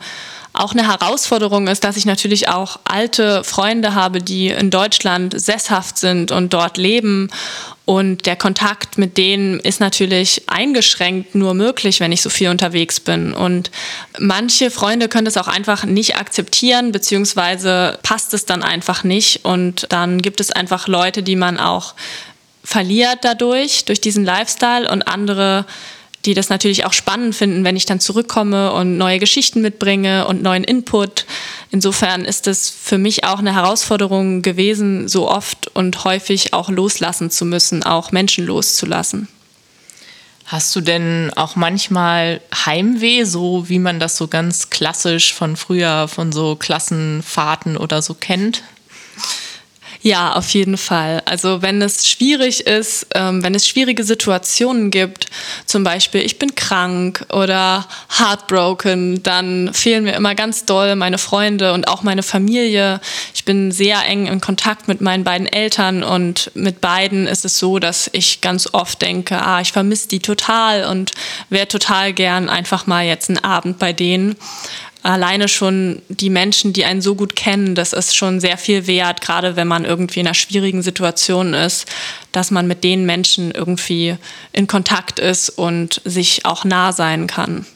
auch 0.53 0.73
eine 0.73 0.87
Herausforderung 0.89 1.69
ist, 1.69 1.85
dass 1.85 1.97
ich 1.97 2.07
natürlich 2.07 2.49
auch 2.49 2.81
alte 2.85 3.45
Freunde 3.45 3.95
habe, 3.95 4.21
die 4.21 4.49
in 4.49 4.71
Deutschland 4.71 5.41
sesshaft 5.41 5.99
sind 5.99 6.33
und 6.33 6.53
dort 6.53 6.77
leben. 6.77 7.31
Und 7.85 8.27
der 8.27 8.37
Kontakt 8.37 8.99
mit 8.99 9.17
denen 9.17 9.59
ist 9.61 9.81
natürlich 9.81 10.49
eingeschränkt 10.49 11.35
nur 11.35 11.55
möglich, 11.55 12.01
wenn 12.01 12.13
ich 12.13 12.23
so 12.23 12.31
viel 12.31 12.49
unterwegs 12.49 13.01
bin. 13.01 13.33
Und 13.33 13.71
manche 14.19 14.71
Freunde 14.71 15.09
können 15.09 15.25
das 15.25 15.37
auch 15.37 15.49
einfach 15.49 15.85
nicht 15.85 16.17
akzeptieren, 16.17 16.93
beziehungsweise 16.93 17.99
passt 18.03 18.35
es 18.35 18.45
dann 18.45 18.63
einfach 18.63 19.03
nicht. 19.03 19.45
Und 19.45 19.87
dann 19.91 20.23
gibt 20.23 20.41
es 20.41 20.51
einfach 20.51 20.89
Leute, 20.89 21.23
die 21.23 21.37
man 21.37 21.59
auch 21.59 21.95
verliert 22.63 23.19
dadurch, 23.23 23.85
durch 23.87 24.01
diesen 24.01 24.25
Lifestyle 24.25 24.91
und 24.91 25.03
andere, 25.09 25.65
die 26.25 26.35
das 26.35 26.51
natürlich 26.51 26.85
auch 26.85 26.93
spannend 26.93 27.35
finden, 27.35 27.65
wenn 27.65 27.77
ich 27.77 27.87
dann 27.87 28.01
zurückkomme 28.01 28.73
und 28.73 28.99
neue 28.99 29.19
Geschichten 29.19 29.63
mitbringe 29.63 30.27
und 30.27 30.43
neuen 30.43 30.65
Input. 30.65 31.25
Insofern 31.71 32.25
ist 32.25 32.47
es 32.47 32.69
für 32.69 32.99
mich 32.99 33.25
auch 33.25 33.39
eine 33.39 33.55
Herausforderung 33.55 34.43
gewesen, 34.43 35.09
so 35.09 35.31
oft 35.31 35.75
und 35.75 36.05
häufig 36.05 36.53
auch 36.53 36.69
loslassen 36.69 37.31
zu 37.31 37.45
müssen, 37.45 37.83
auch 37.83 38.13
Menschen 38.13 38.45
loszulassen. 38.45 39.29
Hast 40.45 40.75
du 40.75 40.81
denn 40.81 41.31
auch 41.37 41.55
manchmal 41.55 42.41
Heimweh, 42.67 43.25
so 43.25 43.69
wie 43.69 43.79
man 43.79 44.01
das 44.01 44.17
so 44.17 44.27
ganz 44.27 44.69
klassisch 44.69 45.33
von 45.33 45.57
früher, 45.57 46.09
von 46.09 46.33
so 46.33 46.57
Klassenfahrten 46.57 47.77
oder 47.77 48.03
so 48.03 48.15
kennt? 48.15 48.65
Ja, 50.03 50.33
auf 50.33 50.49
jeden 50.55 50.79
Fall. 50.79 51.21
Also 51.27 51.61
wenn 51.61 51.83
es 51.83 52.09
schwierig 52.09 52.67
ist, 52.67 53.07
ähm, 53.15 53.43
wenn 53.43 53.55
es 53.55 53.69
schwierige 53.69 54.03
Situationen 54.03 54.91
gibt, 54.91 55.27
zum 55.67 55.85
Beispiel 55.85 56.23
ich 56.23 56.39
bin 56.39 56.55
krank 56.55 57.27
oder 57.31 57.87
heartbroken, 58.19 59.23
dann 59.23 59.75
fehlen 59.75 60.05
mir 60.05 60.15
immer 60.15 60.35
ganz 60.35 60.65
doll 60.65 60.97
meine 60.97 61.19
Freunde 61.19 61.75
und 61.75 61.87
auch 61.87 62.03
meine 62.03 62.23
Familie. 62.23 63.01
Ich 63.35 63.45
bin 63.45 63.73
sehr 63.73 64.03
eng 64.07 64.27
in 64.27 64.41
Kontakt 64.41 64.89
mit 64.89 65.03
meinen 65.03 65.23
beiden 65.23 65.47
Eltern 65.47 66.03
und 66.03 66.51
mit 66.55 66.81
beiden 66.81 67.27
ist 67.27 67.45
es 67.45 67.59
so, 67.59 67.79
dass 67.79 68.09
ich 68.15 68.41
ganz 68.41 68.71
oft 68.73 69.03
denke, 69.03 69.43
ah, 69.43 69.61
ich 69.61 69.73
vermisse 69.73 70.09
die 70.09 70.21
total 70.21 70.87
und 70.87 71.11
wäre 71.51 71.69
total 71.69 72.15
gern 72.15 72.49
einfach 72.49 72.87
mal 72.87 73.05
jetzt 73.05 73.29
einen 73.29 73.45
Abend 73.45 73.79
bei 73.79 73.93
denen 73.93 74.37
alleine 75.03 75.49
schon 75.49 76.03
die 76.09 76.31
Menschen, 76.31 76.73
die 76.73 76.85
einen 76.85 77.01
so 77.01 77.15
gut 77.15 77.37
kennen, 77.37 77.75
das 77.75 77.93
ist 77.93 78.15
schon 78.15 78.41
sehr 78.41 78.59
viel 78.59 78.87
wert, 78.87 79.21
gerade 79.21 79.57
wenn 79.57 79.69
man 79.69 79.85
irgendwie 79.85 80.21
in 80.21 80.27
einer 80.27 80.35
schwierigen 80.35 80.83
Situation 80.83 81.55
ist, 81.55 81.87
dass 82.33 82.51
man 82.51 82.67
mit 82.67 82.85
den 82.85 83.07
Menschen 83.07 83.51
irgendwie 83.51 84.17
in 84.53 84.67
Kontakt 84.67 85.19
ist 85.19 85.51
und 85.51 86.03
sich 86.05 86.45
auch 86.45 86.65
nah 86.65 86.93
sein 86.93 87.27
kann. 87.27 87.67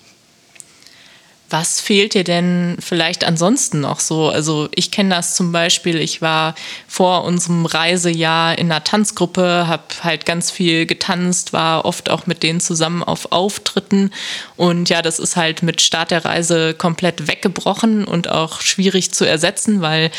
Was 1.51 1.79
fehlt 1.79 2.15
dir 2.15 2.25
denn 2.25 2.79
vielleicht 2.81 3.23
ansonsten 3.23 3.81
noch 3.81 4.01
so? 4.01 4.29
Also 4.29 4.69
ich 4.75 4.91
kenne 4.91 5.15
das 5.15 5.37
zum 5.37 5.53
Beispiel, 5.53 6.01
ich 6.01 6.23
war 6.23 6.55
vor 6.89 7.25
unserem 7.25 7.67
Reisejahr 7.67 8.57
in 8.59 8.73
einer 8.73 8.83
Tanzgruppe, 8.83 9.67
habe 9.69 9.83
halt 10.03 10.25
ganz 10.25 10.51
viel 10.51 10.87
getanzt, 10.87 11.53
war 11.53 11.85
oft 11.85 12.09
auch 12.09 12.27
mit 12.27 12.43
denen 12.43 12.61
zusammen 12.61 13.03
auf 13.03 13.31
Auftritten 13.31 14.11
und 14.57 14.89
ja, 14.89 15.03
das 15.03 15.19
ist 15.19 15.37
halt 15.37 15.63
mit 15.63 15.83
Start 15.83 16.13
der 16.13 16.25
Reise 16.25 16.73
komplett 16.73 17.29
weggebrochen 17.29 18.05
und 18.05 18.29
auch 18.31 18.63
schwierig 18.63 19.13
zu 19.13 19.27
ersetzen, 19.27 19.83
weil 19.83 20.11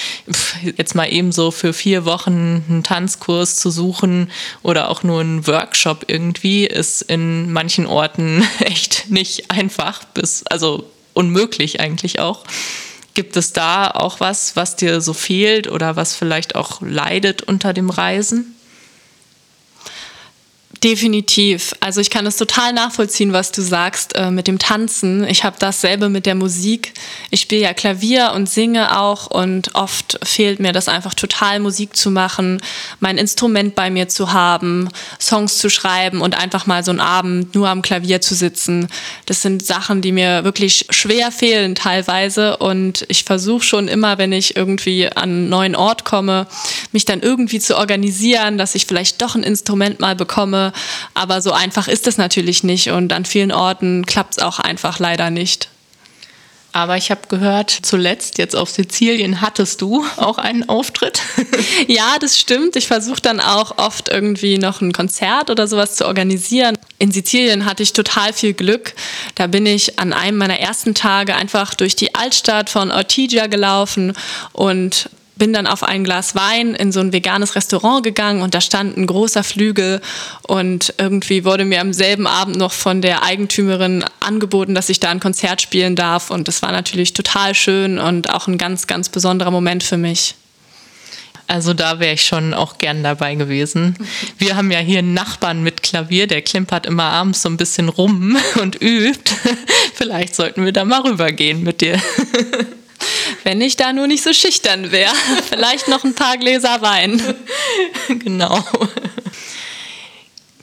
jetzt 0.78 0.94
mal 0.94 1.12
eben 1.12 1.32
so 1.32 1.50
für 1.50 1.74
vier 1.74 2.06
Wochen 2.06 2.64
einen 2.70 2.84
Tanzkurs 2.84 3.56
zu 3.56 3.72
suchen 3.72 4.30
oder 4.62 4.90
auch 4.90 5.02
nur 5.02 5.22
einen 5.22 5.48
Workshop 5.48 6.06
irgendwie 6.08 6.66
ist 6.68 7.02
in 7.02 7.52
manchen 7.52 7.88
Orten 7.88 8.48
echt 8.60 9.10
nicht 9.10 9.50
einfach 9.50 10.04
bis, 10.14 10.46
also 10.46 10.86
unmöglich 11.16 11.80
eigentlich 11.80 12.20
auch. 12.20 12.44
Gibt 13.16 13.38
es 13.38 13.54
da 13.54 13.90
auch 13.90 14.20
was, 14.20 14.56
was 14.56 14.76
dir 14.76 15.02
so 15.02 15.14
fehlt 15.14 15.68
oder 15.72 15.96
was 15.96 16.16
vielleicht 16.16 16.56
auch 16.56 16.82
leidet 16.82 17.42
unter 17.42 17.74
dem 17.74 17.90
Reisen? 17.90 18.56
Definitiv. 20.86 21.74
Also 21.80 22.00
ich 22.00 22.12
kann 22.12 22.28
es 22.28 22.38
total 22.38 22.72
nachvollziehen, 22.72 23.34
was 23.34 23.52
du 23.52 23.64
sagst 23.64 24.16
äh, 24.16 24.30
mit 24.30 24.46
dem 24.46 24.60
Tanzen. 24.60 25.28
Ich 25.28 25.44
habe 25.44 25.56
dasselbe 25.58 26.10
mit 26.10 26.28
der 26.28 26.36
Musik. 26.36 26.94
Ich 27.32 27.42
spiele 27.42 27.62
ja 27.62 27.74
Klavier 27.74 28.34
und 28.36 28.48
singe 28.48 28.96
auch 29.02 29.26
und 29.26 29.74
oft 29.74 30.20
fehlt 30.24 30.60
mir 30.60 30.74
das 30.74 30.88
einfach 30.88 31.16
total, 31.16 31.60
Musik 31.60 31.96
zu 31.96 32.12
machen, 32.12 32.62
mein 33.00 33.18
Instrument 33.18 33.74
bei 33.74 33.90
mir 33.90 34.10
zu 34.10 34.32
haben, 34.32 34.88
Songs 35.20 35.58
zu 35.58 35.72
schreiben 35.72 36.22
und 36.22 36.38
einfach 36.38 36.68
mal 36.68 36.84
so 36.84 36.92
einen 36.92 37.00
Abend 37.00 37.56
nur 37.56 37.68
am 37.68 37.82
Klavier 37.82 38.22
zu 38.22 38.36
sitzen. 38.36 38.88
Das 39.26 39.42
sind 39.42 39.66
Sachen, 39.66 40.04
die 40.04 40.12
mir 40.12 40.44
wirklich 40.44 40.86
schwer 40.92 41.32
fehlen 41.32 41.74
teilweise 41.74 42.58
und 42.58 43.06
ich 43.08 43.24
versuche 43.24 43.64
schon 43.64 43.88
immer, 43.88 44.20
wenn 44.20 44.32
ich 44.32 44.56
irgendwie 44.56 45.08
an 45.08 45.24
einen 45.24 45.50
neuen 45.50 45.76
Ort 45.76 46.06
komme, 46.06 46.46
mich 46.92 47.06
dann 47.06 47.22
irgendwie 47.22 47.60
zu 47.60 47.76
organisieren, 47.76 48.60
dass 48.60 48.76
ich 48.76 48.86
vielleicht 48.86 49.24
doch 49.24 49.34
ein 49.34 49.42
Instrument 49.42 50.00
mal 50.00 50.16
bekomme 50.16 50.74
aber 51.14 51.42
so 51.42 51.52
einfach 51.52 51.88
ist 51.88 52.08
es 52.08 52.18
natürlich 52.18 52.64
nicht 52.64 52.90
und 52.90 53.14
an 53.14 53.26
vielen 53.26 53.52
Orten 53.52 54.06
klappt 54.06 54.38
es 54.38 54.44
auch 54.44 54.60
einfach 54.60 55.00
leider 55.00 55.30
nicht. 55.30 55.70
Aber 56.76 56.98
ich 56.98 57.10
habe 57.10 57.22
gehört, 57.30 57.72
zuletzt 57.72 58.38
jetzt 58.38 58.54
auf 58.54 58.70
Sizilien 58.70 59.40
hattest 59.40 59.80
du 59.82 60.06
auch 60.18 60.38
einen 60.38 60.68
Auftritt. 60.68 61.22
ja, 61.88 62.18
das 62.20 62.38
stimmt. 62.38 62.76
Ich 62.76 62.88
versuche 62.88 63.22
dann 63.22 63.40
auch 63.40 63.78
oft 63.78 64.10
irgendwie 64.10 64.58
noch 64.58 64.82
ein 64.82 64.92
Konzert 64.92 65.50
oder 65.50 65.70
sowas 65.70 65.96
zu 65.96 66.06
organisieren. 66.06 66.78
In 67.00 67.14
Sizilien 67.14 67.64
hatte 67.64 67.82
ich 67.82 67.94
total 67.94 68.34
viel 68.34 68.54
Glück. 68.54 68.94
Da 69.36 69.48
bin 69.48 69.66
ich 69.66 70.00
an 70.00 70.12
einem 70.12 70.38
meiner 70.38 70.60
ersten 70.60 70.94
Tage 70.94 71.34
einfach 71.34 71.76
durch 71.76 71.96
die 71.96 72.14
Altstadt 72.14 72.70
von 72.70 72.92
Ortigia 72.92 73.48
gelaufen 73.48 74.12
und 74.52 75.10
bin 75.38 75.54
dann 75.54 75.68
auf 75.68 75.84
ein 75.84 76.04
Glas 76.04 76.36
Wein 76.36 76.76
in 76.76 76.92
so 76.92 77.00
ein 77.00 77.12
veganes 77.12 77.56
Restaurant 77.56 78.04
gegangen 78.04 78.42
und 78.42 78.56
da 78.56 78.62
stand 78.62 78.98
ein 78.98 79.06
großer 79.06 79.44
Flügel 79.44 80.02
und 80.48 80.94
irgendwie 80.98 81.46
wurde 81.46 81.66
mir 81.66 81.82
am 81.82 81.94
selben 81.94 82.28
Abend 82.28 82.58
noch 82.58 82.72
von 82.72 83.02
der 83.02 83.24
Eigentümerin 83.24 84.06
angeboten, 84.20 84.76
dass 84.76 84.90
ich 84.90 85.00
da 85.00 85.10
ein 85.10 85.20
Konzert 85.20 85.62
spielen 85.62 85.96
darf 85.96 86.32
und 86.32 86.48
das 86.48 86.62
war 86.62 86.72
natürlich 86.72 87.14
total 87.14 87.54
schön 87.56 88.00
und 88.00 88.30
auch 88.30 88.48
ein 88.48 88.58
ganz, 88.58 88.88
ganz 88.88 89.10
besonderer 89.10 89.52
Moment 89.52 89.84
für 89.84 89.98
mich. 89.98 90.36
Also 91.48 91.74
da 91.76 92.00
wäre 92.00 92.14
ich 92.14 92.26
schon 92.26 92.54
auch 92.54 92.80
gern 92.80 93.04
dabei 93.04 93.36
gewesen. 93.36 93.96
Wir 94.38 94.56
haben 94.56 94.72
ja 94.72 94.80
hier 94.80 95.00
einen 95.00 95.14
Nachbarn 95.14 95.62
mit 95.62 95.84
Klavier, 95.84 96.26
der 96.26 96.42
klimpert 96.42 96.88
immer 96.88 97.04
abends 97.04 97.44
so 97.44 97.50
ein 97.50 97.58
bisschen 97.58 97.90
rum 97.90 98.38
und 98.62 98.82
übt. 98.82 99.32
Vielleicht 99.94 100.36
sollten 100.36 100.66
wir 100.66 100.72
da 100.72 100.86
mal 100.86 101.02
rübergehen 101.02 101.64
mit 101.64 101.82
dir. 101.82 102.02
Wenn 103.46 103.62
ich 103.62 103.78
da 103.78 103.94
nur 103.94 104.08
nicht 104.08 104.24
so 104.24 104.34
schüchtern 104.34 104.92
wäre. 104.92 105.14
Vielleicht 105.50 105.88
noch 105.88 106.04
ein 106.04 106.16
paar 106.16 106.36
Gläser 106.38 106.82
Wein. 106.82 107.22
genau. 108.10 108.66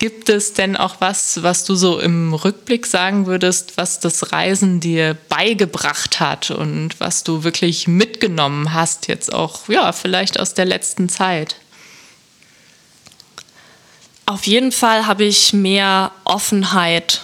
Gibt 0.01 0.29
es 0.29 0.53
denn 0.53 0.77
auch 0.77 0.97
was, 0.99 1.45
was 1.45 1.64
du 1.64 1.77
so 1.77 2.01
im 2.01 2.35
Rückblick 2.35 2.87
sagen 2.87 3.27
würdest, 3.27 3.77
was 3.77 4.01
das 4.01 4.33
Reisen 4.33 4.81
dir 4.81 5.16
beigebracht 5.29 6.18
hat 6.18 6.51
und 6.51 6.99
was 6.99 7.23
du 7.23 7.45
wirklich 7.45 7.87
mitgenommen 7.87 8.75
hast, 8.75 9.07
jetzt 9.07 9.33
auch, 9.33 9.68
ja, 9.68 9.92
vielleicht 9.92 10.40
aus 10.40 10.55
der 10.55 10.64
letzten 10.64 11.09
Zeit? 11.09 11.55
Auf 14.27 14.49
jeden 14.49 14.73
Fall 14.73 15.07
habe 15.07 15.23
ich 15.23 15.53
mehr 15.53 16.11
Offenheit 16.25 17.21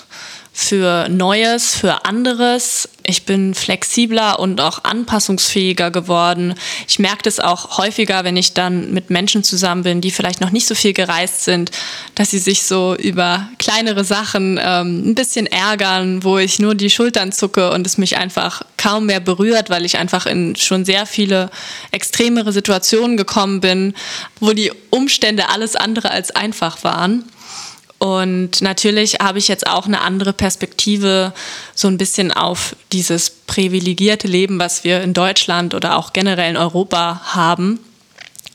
für 0.61 1.09
Neues, 1.09 1.77
für 1.77 2.05
anderes. 2.05 2.89
Ich 3.05 3.25
bin 3.25 3.55
flexibler 3.55 4.41
und 4.41 4.61
auch 4.61 4.83
anpassungsfähiger 4.83 5.93
geworden. 5.93 6.55
Ich 6.89 6.99
merke 6.99 7.23
das 7.23 7.39
auch 7.39 7.79
häufiger, 7.79 8.25
wenn 8.25 8.37
ich 8.37 8.55
dann 8.55 8.93
mit 8.93 9.09
Menschen 9.09 9.45
zusammen 9.45 9.85
bin, 9.85 10.01
die 10.01 10.11
vielleicht 10.11 10.41
noch 10.41 10.51
nicht 10.51 10.67
so 10.67 10.75
viel 10.75 10.95
gereist 10.95 11.45
sind, 11.45 11.71
dass 12.17 12.33
sie 12.33 12.41
sich 12.41 12.65
so 12.65 12.97
über 12.97 13.49
kleinere 13.61 14.03
Sachen 14.03 14.59
ähm, 14.61 15.09
ein 15.09 15.15
bisschen 15.15 15.47
ärgern, 15.47 16.25
wo 16.25 16.39
ich 16.39 16.59
nur 16.59 16.75
die 16.75 16.91
Schultern 16.91 17.31
zucke 17.31 17.71
und 17.71 17.87
es 17.87 17.97
mich 17.97 18.17
einfach 18.17 18.63
kaum 18.77 19.07
mehr 19.07 19.21
berührt, 19.21 19.71
weil 19.71 19.85
ich 19.85 19.97
einfach 19.97 20.27
in 20.27 20.57
schon 20.57 20.85
sehr 20.85 21.07
viele 21.07 21.51
extremere 21.93 22.53
Situationen 22.53 23.17
gekommen 23.17 23.61
bin, 23.61 23.95
wo 24.41 24.53
die 24.53 24.73
Umstände 24.91 25.51
alles 25.51 25.77
andere 25.77 26.11
als 26.11 26.33
einfach 26.33 26.83
waren. 26.83 27.25
Und 27.99 28.63
natürlich 28.63 29.15
habe 29.15 29.39
ich 29.39 29.49
jetzt 29.49 29.67
auch 29.67 29.87
eine 29.87 30.01
andere 30.01 30.33
Perspektive 30.33 31.33
so 31.75 31.89
ein 31.89 31.99
bisschen 31.99 32.33
auf 32.33 32.77
dieses 32.93 33.31
privilegierte 33.31 34.29
Leben, 34.29 34.59
was 34.61 34.85
wir 34.85 35.03
in 35.03 35.15
Deutschland 35.15 35.75
oder 35.75 35.97
auch 35.97 36.13
generell 36.13 36.51
in 36.51 36.57
Europa 36.57 37.21
haben. 37.35 37.81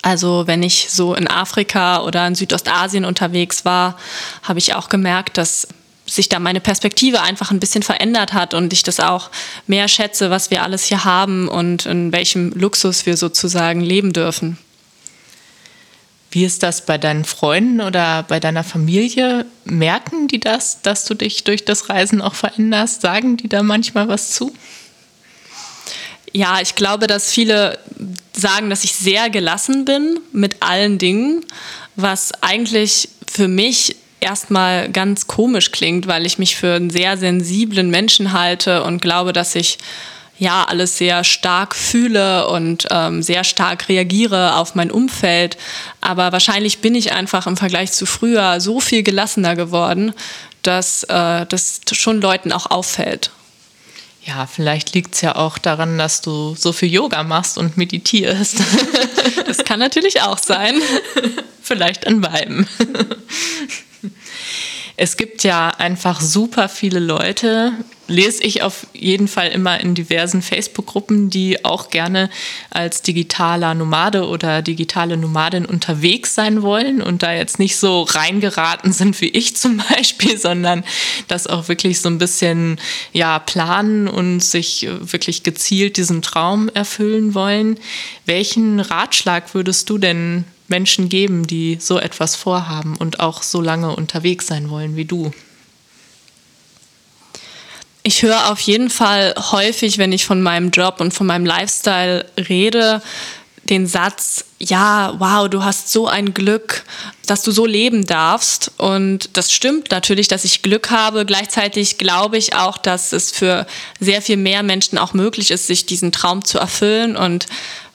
Also 0.02 0.48
wenn 0.48 0.64
ich 0.64 0.88
so 0.90 1.14
in 1.14 1.30
Afrika 1.30 2.04
oder 2.04 2.26
in 2.26 2.36
Südostasien 2.36 3.06
unterwegs 3.06 3.66
war, 3.66 3.98
habe 4.44 4.60
ich 4.60 4.76
auch 4.76 4.90
gemerkt, 4.90 5.38
dass 5.38 5.68
sich 6.06 6.30
da 6.30 6.40
meine 6.40 6.60
Perspektive 6.60 7.22
einfach 7.22 7.52
ein 7.52 7.60
bisschen 7.60 7.84
verändert 7.84 8.34
hat 8.34 8.54
und 8.54 8.74
ich 8.74 8.84
das 8.84 9.00
auch 9.00 9.30
mehr 9.68 9.88
schätze, 9.88 10.30
was 10.30 10.52
wir 10.52 10.64
alles 10.64 10.86
hier 10.86 11.06
haben 11.06 11.48
und 11.48 11.86
in 11.86 12.12
welchem 12.12 12.52
Luxus 12.52 13.06
wir 13.06 13.16
sozusagen 13.16 13.82
leben 13.82 14.12
dürfen. 14.12 14.58
Wie 16.34 16.46
ist 16.46 16.64
das 16.64 16.84
bei 16.88 16.98
deinen 16.98 17.26
Freunden 17.26 17.80
oder 17.80 18.24
bei 18.24 18.40
deiner 18.40 18.64
Familie? 18.64 19.46
Merken 19.66 20.28
die 20.28 20.40
das, 20.40 20.82
dass 20.82 21.06
du 21.06 21.14
dich 21.14 21.44
durch 21.44 21.64
das 21.64 21.90
Reisen 21.90 22.24
auch 22.24 22.34
veränderst? 22.34 23.02
Sagen 23.02 23.38
die 23.38 23.48
da 23.48 23.62
manchmal 23.62 24.08
was 24.08 24.32
zu? 24.32 24.52
Ja, 26.32 26.60
ich 26.60 26.74
glaube, 26.74 27.06
dass 27.06 27.32
viele 27.32 27.78
sagen, 28.36 28.72
dass 28.72 28.84
ich 28.84 28.96
sehr 28.96 29.30
gelassen 29.30 29.86
bin 29.86 30.20
mit 30.32 30.64
allen 30.64 30.98
Dingen, 30.98 31.46
was 31.96 32.32
eigentlich 32.42 33.10
für 33.32 33.48
mich 33.48 33.96
erstmal 34.20 34.90
ganz 34.90 35.28
komisch 35.28 35.72
klingt, 35.72 36.08
weil 36.08 36.26
ich 36.26 36.40
mich 36.40 36.56
für 36.56 36.74
einen 36.74 36.90
sehr 36.90 37.16
sensiblen 37.16 37.92
Menschen 37.92 38.34
halte 38.34 38.82
und 38.82 39.04
glaube, 39.04 39.34
dass 39.34 39.54
ich 39.54 39.78
ja 40.44 40.66
alles 40.66 40.98
sehr 40.98 41.24
stark 41.24 41.76
fühle 41.76 42.48
und 42.48 42.88
ähm, 42.92 43.24
sehr 43.24 43.44
stark 43.44 43.90
reagiere 43.90 44.58
auf 44.58 44.76
mein 44.76 44.92
Umfeld. 44.92 45.58
Aber 46.02 46.32
wahrscheinlich 46.32 46.80
bin 46.80 46.96
ich 46.96 47.14
einfach 47.14 47.48
im 47.48 47.58
Vergleich 47.58 47.92
zu 47.92 48.06
früher 48.06 48.60
so 48.60 48.80
viel 48.80 49.04
gelassener 49.04 49.56
geworden, 49.56 50.14
dass 50.62 51.04
äh, 51.04 51.46
das 51.48 51.82
schon 51.92 52.22
Leuten 52.22 52.52
auch 52.52 52.70
auffällt. 52.70 53.32
Ja, 54.26 54.48
vielleicht 54.48 54.94
liegt 54.94 55.16
es 55.16 55.22
ja 55.22 55.36
auch 55.36 55.58
daran, 55.58 55.98
dass 55.98 56.22
du 56.22 56.56
so 56.56 56.72
viel 56.72 56.92
Yoga 56.92 57.24
machst 57.24 57.58
und 57.58 57.76
meditierst. 57.76 58.58
das 59.48 59.58
kann 59.66 59.80
natürlich 59.80 60.22
auch 60.22 60.38
sein. 60.38 60.80
vielleicht 61.62 62.08
an 62.08 62.22
beiden. 62.22 62.68
Es 64.96 65.18
gibt 65.18 65.44
ja 65.44 65.70
einfach 65.70 66.22
super 66.22 66.70
viele 66.70 67.00
Leute, 67.00 67.74
lese 68.08 68.44
ich 68.44 68.62
auf 68.62 68.88
jeden 68.94 69.28
Fall 69.28 69.50
immer 69.50 69.80
in 69.80 69.96
diversen 69.96 70.42
Facebook-Gruppen, 70.42 71.30
die 71.30 71.64
auch 71.64 71.90
gerne 71.90 72.30
als 72.70 73.02
digitaler 73.02 73.74
Nomade 73.74 74.28
oder 74.28 74.62
digitale 74.62 75.18
Nomadin 75.18 75.66
unterwegs 75.66 76.36
sein 76.36 76.62
wollen 76.62 77.02
und 77.02 77.24
da 77.24 77.34
jetzt 77.34 77.60
nicht 77.60 77.78
so 77.78 78.02
reingeraten 78.02 78.92
sind 78.92 79.20
wie 79.22 79.30
ich 79.30 79.56
zum 79.64 79.78
Beispiel, 79.78 80.38
sondern 80.38 80.84
das 81.28 81.48
auch 81.48 81.68
wirklich 81.68 82.02
so 82.02 82.10
ein 82.10 82.18
bisschen 82.18 82.80
ja, 83.14 83.40
planen 83.40 84.08
und 84.08 84.42
sich 84.42 84.88
wirklich 85.00 85.44
gezielt 85.44 85.98
diesen 85.98 86.22
Traum 86.22 86.70
erfüllen 86.70 87.34
wollen. 87.34 87.80
Welchen 88.26 88.80
Ratschlag 88.80 89.54
würdest 89.54 89.90
du 89.90 89.98
denn 89.98 90.46
Menschen 90.68 91.10
geben, 91.10 91.48
die 91.48 91.78
so 91.80 92.00
etwas 92.00 92.36
vorhaben 92.36 92.96
und 92.98 93.20
auch 93.20 93.44
so 93.44 93.62
lange 93.62 93.96
unterwegs 93.96 94.48
sein 94.48 94.70
wollen 94.70 94.96
wie 94.96 95.06
du? 95.06 95.32
Ich 98.06 98.22
höre 98.22 98.52
auf 98.52 98.60
jeden 98.60 98.90
Fall 98.90 99.34
häufig, 99.52 99.98
wenn 99.98 100.12
ich 100.12 100.26
von 100.26 100.42
meinem 100.42 100.72
Job 100.72 101.00
und 101.00 101.14
von 101.14 101.26
meinem 101.26 101.46
Lifestyle 101.46 102.26
rede, 102.38 103.02
den 103.70 103.88
Satz, 103.88 104.44
ja, 104.60 105.14
wow, 105.20 105.48
du 105.50 105.64
hast 105.64 105.90
so 105.90 106.08
ein 106.08 106.34
Glück, 106.34 106.84
dass 107.26 107.44
du 107.44 107.52
so 107.52 107.66
leben 107.66 108.06
darfst. 108.06 108.72
Und 108.78 109.38
das 109.38 109.54
stimmt 109.54 109.92
natürlich, 109.92 110.28
dass 110.28 110.44
ich 110.44 110.62
Glück 110.62 110.90
habe. 110.90 111.26
Gleichzeitig 111.26 111.98
glaube 111.98 112.38
ich 112.38 112.56
auch, 112.56 112.78
dass 112.78 113.14
es 113.14 113.32
für 113.32 113.66
sehr 114.02 114.22
viel 114.22 114.36
mehr 114.36 114.64
Menschen 114.64 114.98
auch 114.98 115.14
möglich 115.14 115.50
ist, 115.50 115.68
sich 115.68 115.86
diesen 115.86 116.12
Traum 116.12 116.44
zu 116.44 116.60
erfüllen. 116.60 117.16
Und 117.16 117.46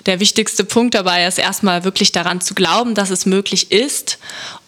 der 0.07 0.21
wichtigste 0.21 0.65
Punkt 0.65 0.95
dabei 0.95 1.27
ist 1.27 1.39
erstmal 1.39 1.85
wirklich 1.85 2.13
daran 2.13 2.41
zu 2.41 2.55
glauben, 2.55 2.95
dass 2.95 3.11
es 3.11 3.27
möglich 3.27 3.73
ist 3.73 4.19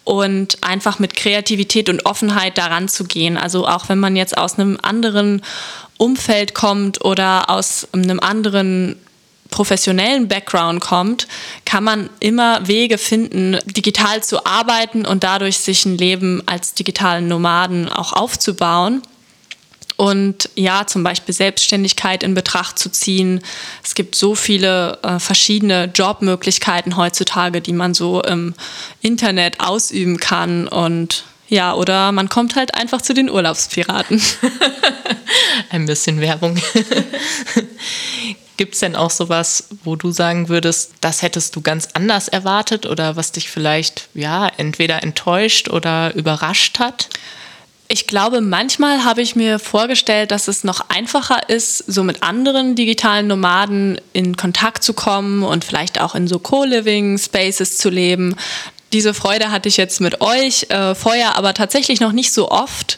und 0.03 0.57
einfach 0.61 0.99
mit 0.99 1.15
Kreativität 1.15 1.89
und 1.89 2.05
Offenheit 2.05 2.57
daran 2.57 2.87
zu 2.87 3.05
gehen. 3.05 3.37
Also 3.37 3.67
auch 3.67 3.89
wenn 3.89 3.99
man 3.99 4.15
jetzt 4.15 4.37
aus 4.37 4.59
einem 4.59 4.77
anderen 4.81 5.41
Umfeld 5.97 6.53
kommt 6.53 7.03
oder 7.05 7.49
aus 7.49 7.87
einem 7.93 8.19
anderen 8.19 8.97
professionellen 9.51 10.27
Background 10.27 10.81
kommt, 10.81 11.27
kann 11.65 11.83
man 11.83 12.09
immer 12.19 12.67
Wege 12.67 12.97
finden, 12.97 13.57
digital 13.65 14.23
zu 14.23 14.45
arbeiten 14.45 15.05
und 15.05 15.23
dadurch 15.23 15.59
sich 15.59 15.85
ein 15.85 15.97
Leben 15.97 16.41
als 16.45 16.73
digitalen 16.73 17.27
Nomaden 17.27 17.89
auch 17.89 18.13
aufzubauen 18.13 19.01
und 20.01 20.49
ja, 20.55 20.87
zum 20.87 21.03
Beispiel 21.03 21.31
Selbstständigkeit 21.31 22.23
in 22.23 22.33
Betracht 22.33 22.79
zu 22.79 22.89
ziehen. 22.89 23.39
Es 23.83 23.93
gibt 23.93 24.15
so 24.15 24.33
viele 24.33 24.97
äh, 25.03 25.19
verschiedene 25.19 25.91
Jobmöglichkeiten 25.93 26.97
heutzutage, 26.97 27.61
die 27.61 27.71
man 27.71 27.93
so 27.93 28.19
im 28.23 28.55
Internet 29.01 29.59
ausüben 29.59 30.17
kann 30.17 30.67
und 30.67 31.25
Ja, 31.49 31.75
oder 31.75 32.11
man 32.13 32.29
kommt 32.29 32.55
halt 32.55 32.73
einfach 32.73 33.03
zu 33.03 33.13
den 33.13 33.29
Urlaubspiraten. 33.29 34.19
Ein 35.69 35.85
bisschen 35.85 36.19
Werbung. 36.19 36.59
Gibt 38.57 38.73
es 38.73 38.79
denn 38.79 38.95
auch 38.95 39.11
sowas, 39.11 39.65
wo 39.83 39.95
du 39.95 40.09
sagen 40.09 40.49
würdest, 40.49 40.93
das 41.01 41.21
hättest 41.21 41.55
du 41.55 41.61
ganz 41.61 41.89
anders 41.93 42.27
erwartet 42.27 42.87
oder 42.87 43.17
was 43.17 43.33
dich 43.33 43.51
vielleicht 43.51 44.09
ja 44.15 44.49
entweder 44.57 45.03
enttäuscht 45.03 45.69
oder 45.69 46.15
überrascht 46.15 46.79
hat? 46.79 47.07
Ich 47.93 48.07
glaube, 48.07 48.39
manchmal 48.39 49.03
habe 49.03 49.21
ich 49.21 49.35
mir 49.35 49.59
vorgestellt, 49.59 50.31
dass 50.31 50.47
es 50.47 50.63
noch 50.63 50.85
einfacher 50.87 51.49
ist, 51.49 51.79
so 51.79 52.03
mit 52.03 52.23
anderen 52.23 52.73
digitalen 52.73 53.27
Nomaden 53.27 53.99
in 54.13 54.37
Kontakt 54.37 54.81
zu 54.85 54.93
kommen 54.93 55.43
und 55.43 55.65
vielleicht 55.65 55.99
auch 55.99 56.15
in 56.15 56.25
so 56.25 56.39
Co-Living 56.39 57.17
Spaces 57.17 57.77
zu 57.77 57.89
leben. 57.89 58.37
Diese 58.93 59.13
Freude 59.13 59.51
hatte 59.51 59.67
ich 59.67 59.75
jetzt 59.75 59.99
mit 59.99 60.21
euch 60.21 60.67
äh, 60.69 60.95
vorher, 60.95 61.35
aber 61.35 61.53
tatsächlich 61.53 61.99
noch 61.99 62.13
nicht 62.13 62.31
so 62.31 62.49
oft 62.49 62.97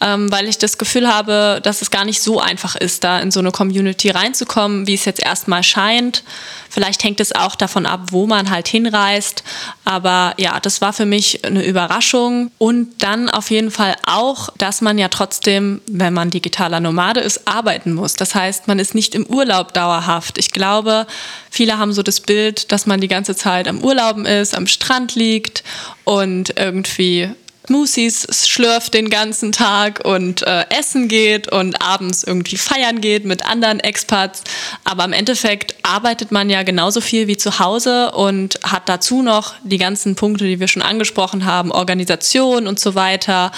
ähm, 0.00 0.30
weil 0.30 0.48
ich 0.48 0.58
das 0.58 0.78
Gefühl 0.78 1.08
habe, 1.08 1.60
dass 1.62 1.82
es 1.82 1.90
gar 1.90 2.04
nicht 2.04 2.20
so 2.20 2.40
einfach 2.40 2.76
ist, 2.76 3.04
da 3.04 3.20
in 3.20 3.30
so 3.30 3.40
eine 3.40 3.52
Community 3.52 4.10
reinzukommen, 4.10 4.86
wie 4.86 4.94
es 4.94 5.04
jetzt 5.04 5.22
erstmal 5.22 5.62
scheint. 5.62 6.22
Vielleicht 6.68 7.04
hängt 7.04 7.20
es 7.20 7.32
auch 7.32 7.54
davon 7.54 7.86
ab, 7.86 8.08
wo 8.10 8.26
man 8.26 8.50
halt 8.50 8.66
hinreist. 8.66 9.44
Aber 9.84 10.34
ja, 10.38 10.58
das 10.58 10.80
war 10.80 10.92
für 10.92 11.06
mich 11.06 11.44
eine 11.44 11.64
Überraschung. 11.64 12.50
Und 12.58 13.02
dann 13.02 13.30
auf 13.30 13.50
jeden 13.50 13.70
Fall 13.70 13.94
auch, 14.04 14.48
dass 14.58 14.80
man 14.80 14.98
ja 14.98 15.08
trotzdem, 15.08 15.80
wenn 15.86 16.12
man 16.12 16.30
digitaler 16.30 16.80
Nomade 16.80 17.20
ist, 17.20 17.46
arbeiten 17.46 17.92
muss. 17.92 18.14
Das 18.14 18.34
heißt, 18.34 18.66
man 18.66 18.80
ist 18.80 18.94
nicht 18.94 19.14
im 19.14 19.24
Urlaub 19.26 19.72
dauerhaft. 19.72 20.36
Ich 20.36 20.50
glaube, 20.50 21.06
viele 21.48 21.78
haben 21.78 21.92
so 21.92 22.02
das 22.02 22.20
Bild, 22.20 22.72
dass 22.72 22.86
man 22.86 23.00
die 23.00 23.08
ganze 23.08 23.36
Zeit 23.36 23.68
am 23.68 23.78
Urlauben 23.78 24.26
ist, 24.26 24.56
am 24.56 24.66
Strand 24.66 25.14
liegt 25.14 25.62
und 26.02 26.58
irgendwie 26.58 27.30
Smoothies 27.66 28.26
schlürft 28.46 28.92
den 28.92 29.08
ganzen 29.08 29.50
Tag 29.50 30.04
und 30.04 30.46
äh, 30.46 30.66
essen 30.68 31.08
geht 31.08 31.50
und 31.50 31.80
abends 31.80 32.22
irgendwie 32.22 32.58
feiern 32.58 33.00
geht 33.00 33.24
mit 33.24 33.46
anderen 33.46 33.80
Expats. 33.80 34.42
Aber 34.84 35.04
im 35.04 35.14
Endeffekt 35.14 35.74
arbeitet 35.82 36.30
man 36.30 36.50
ja 36.50 36.62
genauso 36.62 37.00
viel 37.00 37.26
wie 37.26 37.38
zu 37.38 37.58
Hause 37.60 38.12
und 38.12 38.60
hat 38.62 38.90
dazu 38.90 39.22
noch 39.22 39.54
die 39.62 39.78
ganzen 39.78 40.14
Punkte, 40.14 40.44
die 40.44 40.60
wir 40.60 40.68
schon 40.68 40.82
angesprochen 40.82 41.46
haben, 41.46 41.72
Organisation 41.72 42.66
und 42.66 42.78
so 42.78 42.94
weiter, 42.94 43.50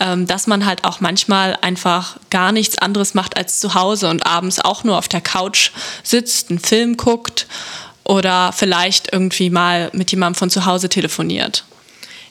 ähm, 0.00 0.26
dass 0.26 0.46
man 0.46 0.66
halt 0.66 0.84
auch 0.84 1.00
manchmal 1.00 1.56
einfach 1.62 2.18
gar 2.28 2.52
nichts 2.52 2.76
anderes 2.76 3.14
macht 3.14 3.38
als 3.38 3.58
zu 3.58 3.72
Hause 3.72 4.10
und 4.10 4.26
abends 4.26 4.60
auch 4.60 4.84
nur 4.84 4.98
auf 4.98 5.08
der 5.08 5.22
Couch 5.22 5.70
sitzt, 6.02 6.50
einen 6.50 6.58
Film 6.58 6.98
guckt 6.98 7.46
oder 8.04 8.52
vielleicht 8.52 9.14
irgendwie 9.14 9.48
mal 9.48 9.88
mit 9.94 10.10
jemandem 10.10 10.38
von 10.38 10.50
zu 10.50 10.66
Hause 10.66 10.90
telefoniert 10.90 11.64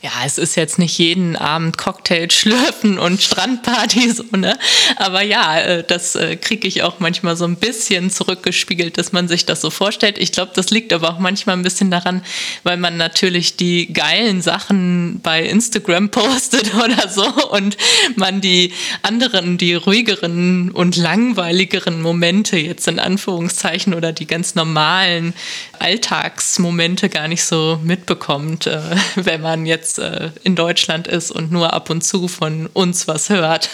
ja, 0.06 0.12
es 0.24 0.38
ist 0.38 0.56
jetzt 0.56 0.78
nicht 0.78 1.00
jeden 1.00 1.36
Abend 1.36 1.80
Cocktail 1.80 2.30
schlürfen 2.30 3.00
und 3.00 3.24
Strandparty 3.24 4.12
so, 4.12 4.24
ne? 4.38 4.56
Aber 4.98 5.24
ja, 5.24 5.60
äh, 5.60 5.84
das 5.84 6.16
äh, 6.16 6.36
kriege 6.36 6.68
ich 6.68 6.84
auch 6.84 7.00
manchmal 7.00 7.36
so 7.36 7.46
ein 7.46 7.56
bisschen 7.56 8.12
zurückgespiegelt, 8.12 9.00
dass 9.00 9.14
man 9.14 9.28
sich 9.28 9.48
das 9.48 9.62
so 9.62 9.72
vorstellt. 9.72 10.20
Ich 10.20 10.32
glaube, 10.32 10.52
das 10.54 10.70
liegt 10.70 10.94
aber 10.94 11.10
auch 11.10 11.18
manchmal 11.18 11.58
ein 11.58 11.64
bisschen 11.64 11.90
daran, 11.90 12.22
weil 12.62 12.78
man 12.78 12.98
natürlich 12.98 13.58
die 13.58 13.92
geilen 13.92 14.44
Sachen 14.44 15.22
bei 15.24 15.44
Instagram 15.44 16.10
postet 16.10 16.76
oder 16.84 17.10
so 17.10 17.26
und 17.50 17.76
man 18.16 18.42
die 18.42 18.74
anderen, 19.02 19.58
die 19.58 19.74
ruhigeren 19.74 20.70
und 20.70 20.98
langweiligeren 20.98 22.04
Momente 22.04 22.58
jetzt 22.58 22.88
in 22.88 23.00
Anführungszeichen 23.00 23.96
oder 23.96 24.12
die 24.12 24.28
ganz 24.28 24.54
normalen 24.54 25.34
Alltagsmomente 25.80 27.10
gar 27.10 27.28
nicht 27.28 27.44
so 27.44 27.80
mitbekommt, 27.84 28.68
äh, 28.68 28.82
wenn 29.16 29.42
man 29.42 29.66
jetzt 29.66 29.95
äh, 29.98 30.32
in 30.44 30.56
Deutschland 30.56 31.08
ist 31.08 31.32
und 31.32 31.52
nur 31.52 31.74
ab 31.74 31.90
und 31.90 32.04
zu 32.04 32.28
von 32.28 32.68
uns 32.74 33.08
was 33.08 33.30
hört. 33.30 33.70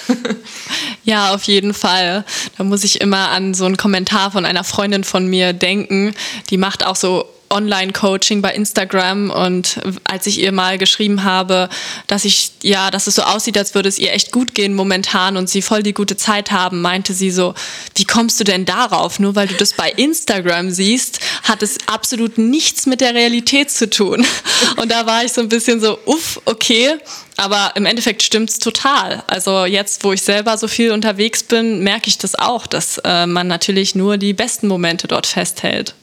ja, 1.04 1.34
auf 1.34 1.44
jeden 1.44 1.74
Fall. 1.74 2.26
Da 2.58 2.64
muss 2.64 2.84
ich 2.84 3.02
immer 3.02 3.30
an 3.30 3.54
so 3.54 3.66
einen 3.66 3.78
Kommentar 3.78 4.32
von 4.32 4.46
einer 4.46 4.64
Freundin 4.64 5.04
von 5.04 5.28
mir 5.28 5.54
denken. 5.54 6.14
Die 6.50 6.58
macht 6.58 6.86
auch 6.86 6.96
so 6.96 7.26
Online-Coaching 7.52 8.42
bei 8.42 8.54
Instagram 8.54 9.30
und 9.30 9.80
als 10.04 10.28
ich 10.28 10.40
ihr 10.40 10.52
mal 10.52 10.78
geschrieben 10.78 11.24
habe, 11.24 11.70
dass 12.08 12.26
ich, 12.26 12.52
ja, 12.64 12.92
dass 12.92 13.08
es 13.08 13.16
so 13.16 13.24
aussieht, 13.24 13.58
als 13.58 13.76
würde 13.76 13.90
es 13.90 14.00
ihr 14.00 14.14
echt 14.14 14.32
gut 14.32 14.56
gehen 14.56 14.74
momentan 14.74 15.38
und 15.38 15.50
sie 15.50 15.62
voll 15.62 15.84
die 15.84 15.94
gute 15.94 16.18
Zeit 16.18 16.52
haben, 16.52 16.82
meinte 16.82 17.14
sie 17.14 17.32
so, 17.32 17.54
wie 17.96 18.06
kommst 18.06 18.40
du 18.40 18.44
denn 18.44 18.66
darauf? 18.66 19.20
Nur 19.20 19.36
weil 19.36 19.48
du 19.48 19.56
das 19.56 19.74
bei 19.74 19.90
Instagram 19.92 20.72
siehst, 20.72 21.20
hat 21.44 21.62
es 21.64 21.78
absolut 21.88 22.38
nichts 22.38 22.86
mit 22.86 23.02
der 23.02 23.14
Realität 23.14 23.72
zu 23.72 23.90
tun. 23.90 24.26
Und 24.78 24.92
da 24.92 25.06
war 25.06 25.24
ich 25.24 25.34
so 25.34 25.42
ein 25.42 25.50
bisschen 25.50 25.80
so, 25.82 26.00
uff, 26.06 26.42
okay. 26.46 26.98
Aber 27.38 27.72
im 27.76 27.86
Endeffekt 27.86 28.24
stimmt's 28.24 28.60
total. 28.60 29.24
Also 29.28 29.66
jetzt, 29.66 30.04
wo 30.04 30.14
ich 30.14 30.22
selber 30.22 30.58
so 30.58 30.68
viel 30.68 30.92
unterwegs 30.92 31.44
bin, 31.44 31.84
merke 31.84 32.08
ich 32.08 32.18
das 32.18 32.36
auch, 32.36 32.68
dass 32.68 33.00
äh, 33.04 33.26
man 33.26 33.48
natürlich 33.48 33.96
nur 33.96 34.18
die 34.18 34.34
besten 34.34 34.68
Momente 34.68 35.08
dort 35.08 35.26
festhält. 35.26 35.96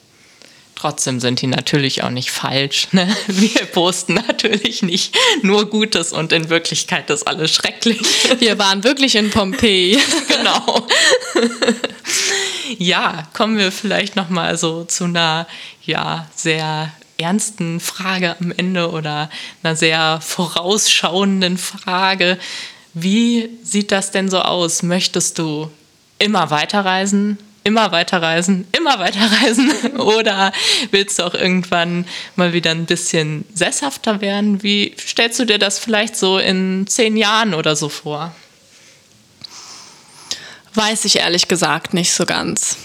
Trotzdem 0.79 1.19
sind 1.19 1.41
die 1.41 1.47
natürlich 1.47 2.03
auch 2.03 2.09
nicht 2.09 2.31
falsch. 2.31 2.87
Ne? 2.93 3.13
Wir 3.27 3.65
posten 3.65 4.13
natürlich 4.13 4.81
nicht 4.81 5.13
nur 5.41 5.69
Gutes 5.69 6.13
und 6.13 6.31
in 6.31 6.49
Wirklichkeit 6.49 7.09
ist 7.09 7.27
alles 7.27 7.53
schrecklich. 7.53 7.99
Wir 8.39 8.57
waren 8.57 8.85
wirklich 8.85 9.15
in 9.15 9.29
Pompeji. 9.29 9.99
genau. 10.29 10.87
ja, 12.77 13.27
kommen 13.33 13.57
wir 13.57 13.73
vielleicht 13.73 14.15
noch 14.15 14.29
mal 14.29 14.57
so 14.57 14.85
zu 14.85 15.03
einer 15.03 15.47
ja 15.83 16.29
sehr 16.33 16.93
ernsten 17.17 17.81
Frage 17.81 18.37
am 18.39 18.53
Ende 18.55 18.89
oder 18.89 19.29
einer 19.61 19.75
sehr 19.75 20.21
vorausschauenden 20.21 21.57
Frage. 21.57 22.37
Wie 22.93 23.49
sieht 23.63 23.91
das 23.91 24.11
denn 24.11 24.29
so 24.29 24.39
aus? 24.39 24.81
Möchtest 24.81 25.39
du 25.39 25.69
immer 26.19 26.51
weiterreisen? 26.51 27.37
Immer 27.63 27.91
weiter 27.91 28.21
reisen, 28.21 28.67
immer 28.71 28.99
weiter 28.99 29.29
reisen? 29.41 29.71
Oder 29.97 30.51
willst 30.91 31.19
du 31.19 31.23
auch 31.23 31.33
irgendwann 31.33 32.05
mal 32.35 32.53
wieder 32.53 32.71
ein 32.71 32.85
bisschen 32.85 33.45
sesshafter 33.53 34.21
werden? 34.21 34.63
Wie 34.63 34.95
stellst 34.97 35.39
du 35.39 35.45
dir 35.45 35.59
das 35.59 35.79
vielleicht 35.79 36.15
so 36.15 36.37
in 36.37 36.87
zehn 36.87 37.17
Jahren 37.17 37.53
oder 37.53 37.75
so 37.75 37.89
vor? 37.89 38.33
Weiß 40.73 41.05
ich 41.05 41.17
ehrlich 41.17 41.47
gesagt 41.47 41.93
nicht 41.93 42.13
so 42.13 42.25
ganz. 42.25 42.77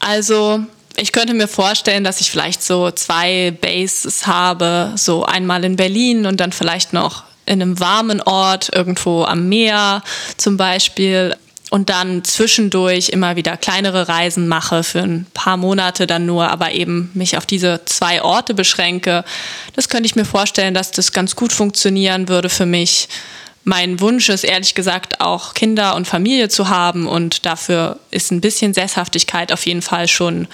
Also 0.00 0.64
ich 0.96 1.12
könnte 1.12 1.34
mir 1.34 1.48
vorstellen, 1.48 2.04
dass 2.04 2.20
ich 2.20 2.30
vielleicht 2.30 2.62
so 2.62 2.90
zwei 2.90 3.50
Bases 3.50 4.26
habe, 4.26 4.92
so 4.96 5.24
einmal 5.24 5.64
in 5.64 5.76
Berlin 5.76 6.26
und 6.26 6.40
dann 6.40 6.52
vielleicht 6.52 6.92
noch 6.92 7.24
in 7.46 7.60
einem 7.60 7.80
warmen 7.80 8.20
Ort, 8.22 8.70
irgendwo 8.74 9.24
am 9.24 9.48
Meer 9.48 10.02
zum 10.36 10.56
Beispiel 10.56 11.36
und 11.74 11.90
dann 11.90 12.22
zwischendurch 12.22 13.08
immer 13.08 13.34
wieder 13.34 13.56
kleinere 13.56 14.06
Reisen 14.08 14.46
mache 14.46 14.84
für 14.84 15.00
ein 15.00 15.26
paar 15.34 15.56
Monate 15.56 16.06
dann 16.06 16.24
nur, 16.24 16.48
aber 16.48 16.70
eben 16.70 17.10
mich 17.14 17.36
auf 17.36 17.46
diese 17.46 17.80
zwei 17.84 18.22
Orte 18.22 18.54
beschränke. 18.54 19.24
Das 19.74 19.88
könnte 19.88 20.06
ich 20.06 20.14
mir 20.14 20.24
vorstellen, 20.24 20.72
dass 20.72 20.92
das 20.92 21.10
ganz 21.10 21.34
gut 21.34 21.52
funktionieren 21.52 22.28
würde 22.28 22.48
für 22.48 22.64
mich. 22.64 23.08
Mein 23.64 23.98
Wunsch 23.98 24.28
ist 24.28 24.44
ehrlich 24.44 24.76
gesagt 24.76 25.20
auch 25.20 25.54
Kinder 25.54 25.96
und 25.96 26.06
Familie 26.06 26.48
zu 26.48 26.68
haben 26.68 27.08
und 27.08 27.44
dafür 27.44 27.98
ist 28.12 28.30
ein 28.30 28.40
bisschen 28.40 28.72
Sesshaftigkeit 28.72 29.50
auf 29.50 29.66
jeden 29.66 29.82
Fall 29.82 30.06
schon 30.06 30.46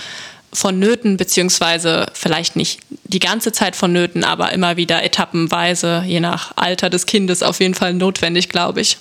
vonnöten, 0.54 1.18
beziehungsweise 1.18 2.06
vielleicht 2.14 2.56
nicht 2.56 2.80
die 3.04 3.18
ganze 3.18 3.52
Zeit 3.52 3.76
vonnöten, 3.76 4.24
aber 4.24 4.52
immer 4.52 4.78
wieder 4.78 5.02
etappenweise, 5.02 6.02
je 6.06 6.20
nach 6.20 6.52
Alter 6.56 6.88
des 6.88 7.04
Kindes 7.04 7.42
auf 7.42 7.60
jeden 7.60 7.74
Fall 7.74 7.92
notwendig, 7.92 8.48
glaube 8.48 8.80
ich. 8.80 8.96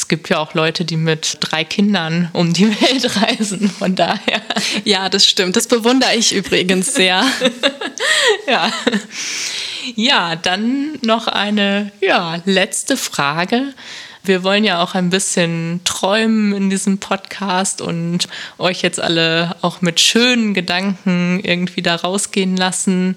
Es 0.00 0.08
gibt 0.08 0.30
ja 0.30 0.38
auch 0.38 0.54
Leute, 0.54 0.86
die 0.86 0.96
mit 0.96 1.36
drei 1.40 1.62
Kindern 1.62 2.30
um 2.32 2.54
die 2.54 2.70
Welt 2.80 3.16
reisen. 3.22 3.68
Von 3.68 3.96
daher. 3.96 4.40
Ja, 4.84 5.10
das 5.10 5.26
stimmt. 5.26 5.56
Das 5.56 5.68
bewundere 5.68 6.14
ich 6.14 6.32
übrigens 6.34 6.94
sehr. 6.94 7.22
ja. 8.46 8.72
Ja, 9.96 10.36
dann 10.36 10.98
noch 11.02 11.28
eine 11.28 11.92
ja, 12.00 12.40
letzte 12.46 12.96
Frage. 12.96 13.74
Wir 14.22 14.44
wollen 14.44 14.64
ja 14.64 14.82
auch 14.82 14.94
ein 14.94 15.10
bisschen 15.10 15.80
träumen 15.84 16.52
in 16.52 16.70
diesem 16.70 16.98
Podcast 16.98 17.80
und 17.80 18.28
euch 18.58 18.82
jetzt 18.82 19.00
alle 19.00 19.56
auch 19.62 19.80
mit 19.80 19.98
schönen 20.00 20.52
Gedanken 20.52 21.40
irgendwie 21.42 21.82
da 21.82 21.96
rausgehen 21.96 22.56
lassen. 22.56 23.16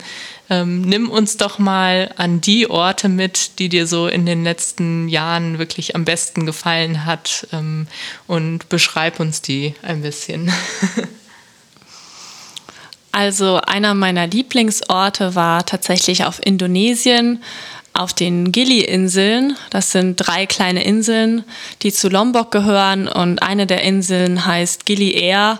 Ähm, 0.49 0.81
nimm 0.81 1.09
uns 1.09 1.37
doch 1.37 1.59
mal 1.59 2.11
an 2.17 2.39
die 2.39 2.69
Orte 2.69 3.09
mit, 3.09 3.59
die 3.59 3.69
dir 3.69 3.85
so 3.85 4.07
in 4.07 4.25
den 4.25 4.43
letzten 4.43 5.09
Jahren 5.09 5.59
wirklich 5.59 5.95
am 5.95 6.05
besten 6.05 6.45
gefallen 6.45 7.05
hat 7.05 7.47
ähm, 7.51 7.87
und 8.27 8.69
beschreib 8.69 9.19
uns 9.19 9.41
die 9.41 9.75
ein 9.81 10.01
bisschen. 10.01 10.51
Also 13.15 13.57
einer 13.57 13.93
meiner 13.93 14.25
Lieblingsorte 14.25 15.35
war 15.35 15.67
tatsächlich 15.67 16.25
auf 16.25 16.43
Indonesien, 16.43 17.43
auf 17.93 18.13
den 18.13 18.51
Gili-Inseln. 18.51 19.55
Das 19.69 19.91
sind 19.91 20.15
drei 20.15 20.45
kleine 20.45 20.83
Inseln, 20.83 21.43
die 21.81 21.91
zu 21.93 22.09
Lombok 22.09 22.51
gehören 22.51 23.07
und 23.07 23.41
eine 23.41 23.67
der 23.67 23.81
Inseln 23.81 24.45
heißt 24.45 24.85
Gili 24.85 25.11
Air 25.11 25.59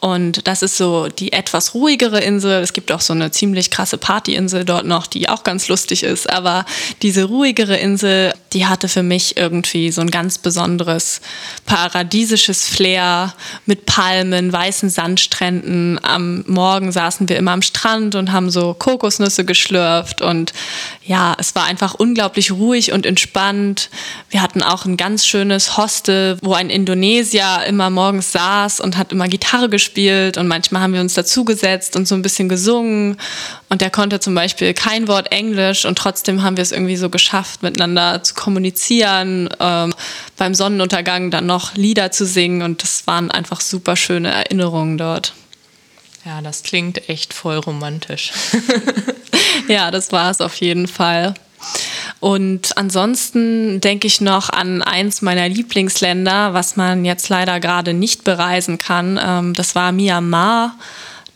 Und 0.00 0.46
das 0.46 0.62
ist 0.62 0.76
so 0.76 1.08
die 1.08 1.32
etwas 1.32 1.74
ruhigere 1.74 2.20
Insel. 2.20 2.62
Es 2.62 2.72
gibt 2.72 2.92
auch 2.92 3.00
so 3.00 3.12
eine 3.12 3.30
ziemlich 3.30 3.70
krasse 3.70 3.98
Partyinsel 3.98 4.64
dort 4.64 4.86
noch, 4.86 5.06
die 5.06 5.28
auch 5.28 5.44
ganz 5.44 5.68
lustig 5.68 6.02
ist. 6.02 6.30
Aber 6.30 6.64
diese 7.02 7.24
ruhigere 7.24 7.76
Insel, 7.76 8.32
die 8.52 8.66
hatte 8.66 8.88
für 8.88 9.02
mich 9.02 9.36
irgendwie 9.36 9.90
so 9.90 10.00
ein 10.00 10.10
ganz 10.10 10.38
besonderes 10.38 11.20
paradiesisches 11.66 12.68
Flair 12.68 13.34
mit 13.66 13.86
Palmen, 13.86 14.52
weißen 14.52 14.88
Sandstränden. 14.88 15.98
Am 16.02 16.44
Morgen 16.46 16.92
saßen 16.92 17.28
wir 17.28 17.36
immer 17.36 17.52
am 17.52 17.62
Strand 17.62 18.14
und 18.14 18.30
haben 18.32 18.50
so 18.50 18.74
Kokosnüsse 18.74 19.44
geschlürft. 19.44 20.22
Und 20.22 20.52
ja, 21.04 21.34
es 21.38 21.54
war 21.54 21.64
einfach 21.64 21.94
unglaublich 21.94 22.52
ruhig 22.52 22.92
und 22.92 23.04
entspannt. 23.04 23.90
Wir 24.30 24.42
hatten 24.42 24.62
auch 24.62 24.84
ein 24.84 24.96
ganz 24.96 25.26
schönes 25.26 25.76
Hostel, 25.76 26.38
wo 26.42 26.52
ein 26.52 26.70
Indonesier 26.70 27.64
immer 27.66 27.90
morgens 27.90 28.32
saß 28.32 28.80
und 28.80 28.96
hat 28.96 29.12
immer 29.12 29.26
Gitarre 29.26 29.68
gespielt 29.68 29.87
gespielt 29.88 30.36
und 30.36 30.48
manchmal 30.48 30.82
haben 30.82 30.92
wir 30.92 31.00
uns 31.00 31.14
dazugesetzt 31.14 31.96
und 31.96 32.06
so 32.06 32.14
ein 32.14 32.22
bisschen 32.22 32.48
gesungen. 32.48 33.16
Und 33.68 33.80
der 33.80 33.90
konnte 33.90 34.20
zum 34.20 34.34
Beispiel 34.34 34.74
kein 34.74 35.08
Wort 35.08 35.32
Englisch 35.32 35.84
und 35.84 35.96
trotzdem 35.96 36.42
haben 36.42 36.56
wir 36.56 36.62
es 36.62 36.72
irgendwie 36.72 36.96
so 36.96 37.08
geschafft, 37.08 37.62
miteinander 37.62 38.22
zu 38.22 38.34
kommunizieren, 38.34 39.48
ähm, 39.60 39.94
beim 40.36 40.54
Sonnenuntergang 40.54 41.30
dann 41.30 41.46
noch 41.46 41.74
Lieder 41.74 42.10
zu 42.10 42.26
singen 42.26 42.62
und 42.62 42.82
das 42.82 43.06
waren 43.06 43.30
einfach 43.30 43.60
super 43.60 43.96
schöne 43.96 44.30
Erinnerungen 44.30 44.98
dort. 44.98 45.32
Ja, 46.24 46.42
das 46.42 46.62
klingt 46.62 47.08
echt 47.08 47.32
voll 47.32 47.56
romantisch. 47.56 48.32
ja, 49.68 49.90
das 49.90 50.12
war 50.12 50.30
es 50.30 50.40
auf 50.40 50.56
jeden 50.56 50.86
Fall. 50.86 51.34
Und 52.20 52.76
ansonsten 52.76 53.80
denke 53.80 54.06
ich 54.08 54.20
noch 54.20 54.50
an 54.50 54.82
eins 54.82 55.22
meiner 55.22 55.48
Lieblingsländer, 55.48 56.52
was 56.52 56.76
man 56.76 57.04
jetzt 57.04 57.28
leider 57.28 57.60
gerade 57.60 57.94
nicht 57.94 58.24
bereisen 58.24 58.78
kann. 58.78 59.20
Ähm, 59.22 59.54
das 59.54 59.74
war 59.74 59.92
Myanmar. 59.92 60.74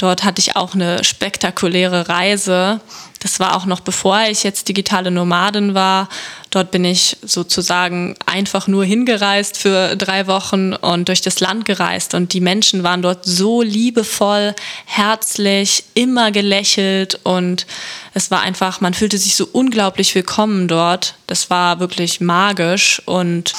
Dort 0.02 0.24
hatte 0.24 0.40
ich 0.40 0.56
auch 0.56 0.74
eine 0.74 1.04
spektakuläre 1.04 2.08
Reise. 2.08 2.80
Das 3.20 3.38
war 3.38 3.54
auch 3.54 3.66
noch 3.66 3.78
bevor 3.78 4.22
ich 4.28 4.42
jetzt 4.42 4.66
digitale 4.66 5.12
Nomadin 5.12 5.74
war. 5.74 6.08
Dort 6.50 6.72
bin 6.72 6.84
ich 6.84 7.18
sozusagen 7.22 8.16
einfach 8.26 8.66
nur 8.66 8.84
hingereist 8.84 9.56
für 9.56 9.94
drei 9.94 10.26
Wochen 10.26 10.72
und 10.72 11.06
durch 11.06 11.20
das 11.20 11.38
Land 11.38 11.66
gereist. 11.66 12.14
Und 12.14 12.32
die 12.32 12.40
Menschen 12.40 12.82
waren 12.82 13.00
dort 13.00 13.24
so 13.24 13.62
liebevoll, 13.62 14.56
herzlich, 14.86 15.84
immer 15.94 16.32
gelächelt. 16.32 17.20
Und 17.22 17.64
es 18.12 18.32
war 18.32 18.40
einfach, 18.40 18.80
man 18.80 18.94
fühlte 18.94 19.18
sich 19.18 19.36
so 19.36 19.48
unglaublich 19.52 20.16
willkommen 20.16 20.66
dort. 20.66 21.14
Das 21.28 21.48
war 21.48 21.78
wirklich 21.78 22.20
magisch. 22.20 23.00
Und 23.06 23.52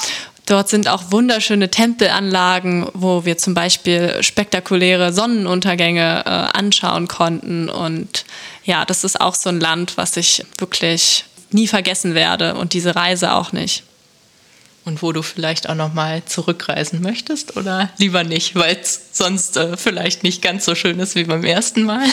Dort 0.46 0.68
sind 0.68 0.88
auch 0.88 1.10
wunderschöne 1.10 1.70
Tempelanlagen, 1.70 2.86
wo 2.92 3.24
wir 3.24 3.38
zum 3.38 3.54
Beispiel 3.54 4.22
spektakuläre 4.22 5.12
Sonnenuntergänge 5.12 6.22
äh, 6.26 6.28
anschauen 6.28 7.08
konnten. 7.08 7.70
Und 7.70 8.26
ja, 8.64 8.84
das 8.84 9.04
ist 9.04 9.20
auch 9.20 9.34
so 9.34 9.48
ein 9.48 9.58
Land, 9.60 9.96
was 9.96 10.16
ich 10.18 10.44
wirklich 10.58 11.24
nie 11.50 11.66
vergessen 11.66 12.14
werde 12.14 12.56
und 12.56 12.74
diese 12.74 12.94
Reise 12.94 13.32
auch 13.32 13.52
nicht. 13.52 13.84
Und 14.84 15.02
wo 15.02 15.12
du 15.12 15.22
vielleicht 15.22 15.70
auch 15.70 15.74
noch 15.74 15.94
mal 15.94 16.22
zurückreisen 16.26 17.00
möchtest 17.00 17.56
oder 17.56 17.88
lieber 17.96 18.22
nicht, 18.22 18.54
weil 18.54 18.76
es 18.76 19.00
sonst 19.12 19.56
äh, 19.56 19.78
vielleicht 19.78 20.24
nicht 20.24 20.42
ganz 20.42 20.66
so 20.66 20.74
schön 20.74 20.98
ist 20.98 21.14
wie 21.14 21.24
beim 21.24 21.44
ersten 21.44 21.84
Mal? 21.84 22.06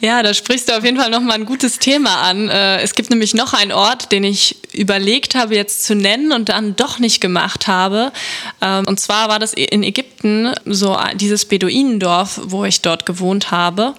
Ja, 0.00 0.22
da 0.22 0.34
sprichst 0.34 0.68
du 0.68 0.76
auf 0.76 0.84
jeden 0.84 0.96
Fall 0.96 1.10
nochmal 1.10 1.34
ein 1.34 1.46
gutes 1.46 1.78
Thema 1.78 2.22
an. 2.22 2.48
Äh, 2.48 2.80
es 2.80 2.94
gibt 2.94 3.10
nämlich 3.10 3.34
noch 3.34 3.52
einen 3.52 3.72
Ort, 3.72 4.12
den 4.12 4.24
ich 4.24 4.56
überlegt 4.72 5.34
habe 5.34 5.54
jetzt 5.54 5.84
zu 5.84 5.94
nennen 5.94 6.32
und 6.32 6.48
dann 6.48 6.76
doch 6.76 6.98
nicht 6.98 7.20
gemacht 7.20 7.68
habe. 7.68 8.12
Ähm, 8.60 8.84
und 8.86 9.00
zwar 9.00 9.28
war 9.28 9.38
das 9.38 9.52
in 9.52 9.82
Ägypten 9.82 10.52
so 10.64 10.98
dieses 11.14 11.44
Beduinendorf, 11.44 12.40
wo 12.44 12.64
ich 12.64 12.80
dort 12.80 13.06
gewohnt 13.06 13.50
habe 13.50 13.94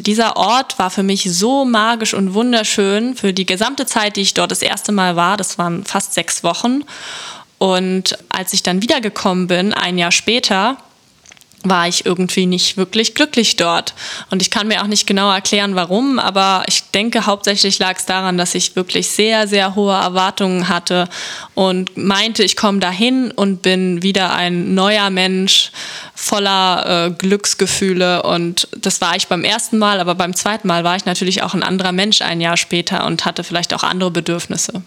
dieser 0.00 0.36
Ort 0.36 0.78
war 0.78 0.90
für 0.90 1.02
mich 1.02 1.24
so 1.24 1.64
magisch 1.64 2.14
und 2.14 2.34
wunderschön 2.34 3.16
für 3.16 3.32
die 3.32 3.46
gesamte 3.46 3.86
Zeit, 3.86 4.16
die 4.16 4.20
ich 4.20 4.34
dort 4.34 4.50
das 4.50 4.62
erste 4.62 4.92
Mal 4.92 5.16
war. 5.16 5.36
Das 5.36 5.58
waren 5.58 5.84
fast 5.84 6.14
sechs 6.14 6.44
Wochen. 6.44 6.84
Und 7.58 8.16
als 8.28 8.52
ich 8.52 8.62
dann 8.62 8.82
wiedergekommen 8.82 9.48
bin, 9.48 9.74
ein 9.74 9.98
Jahr 9.98 10.12
später, 10.12 10.76
war 11.64 11.88
ich 11.88 12.06
irgendwie 12.06 12.46
nicht 12.46 12.76
wirklich 12.76 13.14
glücklich 13.14 13.56
dort. 13.56 13.94
Und 14.30 14.42
ich 14.42 14.50
kann 14.50 14.68
mir 14.68 14.82
auch 14.82 14.86
nicht 14.86 15.06
genau 15.06 15.30
erklären, 15.32 15.74
warum, 15.74 16.18
aber 16.18 16.62
ich 16.68 16.84
denke, 16.92 17.26
hauptsächlich 17.26 17.78
lag 17.78 17.96
es 17.98 18.06
daran, 18.06 18.38
dass 18.38 18.54
ich 18.54 18.76
wirklich 18.76 19.08
sehr, 19.08 19.48
sehr 19.48 19.74
hohe 19.74 19.94
Erwartungen 19.94 20.68
hatte 20.68 21.08
und 21.54 21.96
meinte, 21.96 22.44
ich 22.44 22.56
komme 22.56 22.78
dahin 22.78 23.32
und 23.32 23.62
bin 23.62 24.02
wieder 24.02 24.34
ein 24.34 24.74
neuer 24.74 25.10
Mensch 25.10 25.72
voller 26.14 27.06
äh, 27.06 27.10
Glücksgefühle. 27.10 28.22
Und 28.22 28.68
das 28.76 29.00
war 29.00 29.16
ich 29.16 29.26
beim 29.26 29.44
ersten 29.44 29.78
Mal, 29.78 30.00
aber 30.00 30.14
beim 30.14 30.34
zweiten 30.34 30.68
Mal 30.68 30.84
war 30.84 30.96
ich 30.96 31.06
natürlich 31.06 31.42
auch 31.42 31.54
ein 31.54 31.64
anderer 31.64 31.92
Mensch 31.92 32.22
ein 32.22 32.40
Jahr 32.40 32.56
später 32.56 33.04
und 33.04 33.24
hatte 33.24 33.42
vielleicht 33.42 33.74
auch 33.74 33.82
andere 33.82 34.10
Bedürfnisse. 34.10 34.82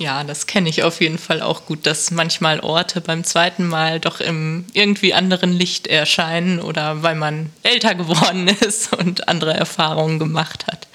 Ja, 0.00 0.24
das 0.24 0.46
kenne 0.46 0.70
ich 0.70 0.82
auf 0.82 1.02
jeden 1.02 1.18
Fall 1.18 1.42
auch 1.42 1.66
gut, 1.66 1.84
dass 1.84 2.10
manchmal 2.10 2.60
Orte 2.60 3.02
beim 3.02 3.22
zweiten 3.22 3.68
Mal 3.68 4.00
doch 4.00 4.20
im 4.20 4.64
irgendwie 4.72 5.12
anderen 5.12 5.52
Licht 5.52 5.86
erscheinen 5.86 6.58
oder 6.58 7.02
weil 7.02 7.16
man 7.16 7.50
älter 7.64 7.94
geworden 7.94 8.48
ist 8.60 8.94
und 8.94 9.28
andere 9.28 9.52
Erfahrungen 9.52 10.18
gemacht 10.18 10.66
hat. 10.68 10.88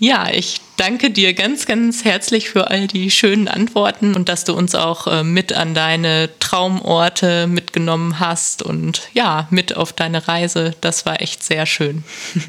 Ja, 0.00 0.28
ich 0.28 0.60
danke 0.76 1.12
dir 1.12 1.34
ganz, 1.34 1.66
ganz 1.66 2.04
herzlich 2.04 2.50
für 2.50 2.68
all 2.68 2.88
die 2.88 3.12
schönen 3.12 3.46
Antworten 3.46 4.16
und 4.16 4.28
dass 4.28 4.42
du 4.42 4.54
uns 4.54 4.74
auch 4.74 5.06
äh, 5.06 5.22
mit 5.22 5.52
an 5.52 5.74
deine 5.74 6.28
Traumorte 6.40 7.46
mitgenommen 7.46 8.18
hast 8.18 8.64
und 8.64 9.02
ja, 9.12 9.46
mit 9.50 9.76
auf 9.76 9.92
deine 9.92 10.26
Reise. 10.26 10.74
Das 10.80 11.06
war 11.06 11.22
echt 11.22 11.44
sehr 11.44 11.64
schön. 11.64 12.02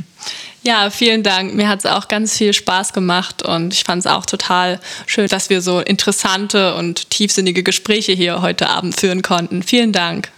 Ja, 0.64 0.90
vielen 0.90 1.24
Dank. 1.24 1.54
Mir 1.54 1.68
hat 1.68 1.80
es 1.80 1.86
auch 1.86 2.08
ganz 2.08 2.38
viel 2.38 2.54
Spaß 2.54 2.94
gemacht 2.94 3.44
und 3.44 3.74
ich 3.74 3.84
fand 3.84 4.00
es 4.00 4.08
auch 4.08 4.26
total 4.26 4.80
schön, 5.06 5.28
dass 5.28 5.50
wir 5.50 5.62
so 5.62 5.82
interessante 5.82 6.76
und 6.76 7.10
tiefsinnige 7.10 7.64
Gespräche 7.64 8.14
hier 8.14 8.42
heute 8.42 8.70
Abend 8.70 8.98
führen 8.98 9.22
konnten. 9.22 9.62
Vielen 9.62 9.92
Dank. 9.92 10.32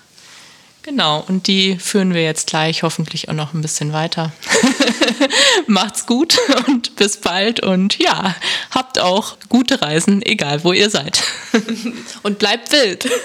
Genau, 0.82 1.24
und 1.28 1.48
die 1.48 1.78
führen 1.78 2.14
wir 2.14 2.24
jetzt 2.24 2.48
gleich 2.48 2.84
hoffentlich 2.84 3.30
auch 3.30 3.34
noch 3.34 3.54
ein 3.54 3.62
bisschen 3.62 3.94
weiter. 3.94 4.32
Macht's 5.68 6.06
gut 6.06 6.38
und 6.68 6.96
bis 6.96 7.18
bald 7.18 7.60
und 7.60 7.98
ja, 8.00 8.36
habt 8.72 9.00
auch 9.00 9.38
gute 9.50 9.82
Reisen, 9.82 10.24
egal 10.24 10.64
wo 10.64 10.74
ihr 10.74 10.90
seid. 10.90 11.24
und 12.24 12.40
bleibt 12.40 12.72
wild. 12.72 13.10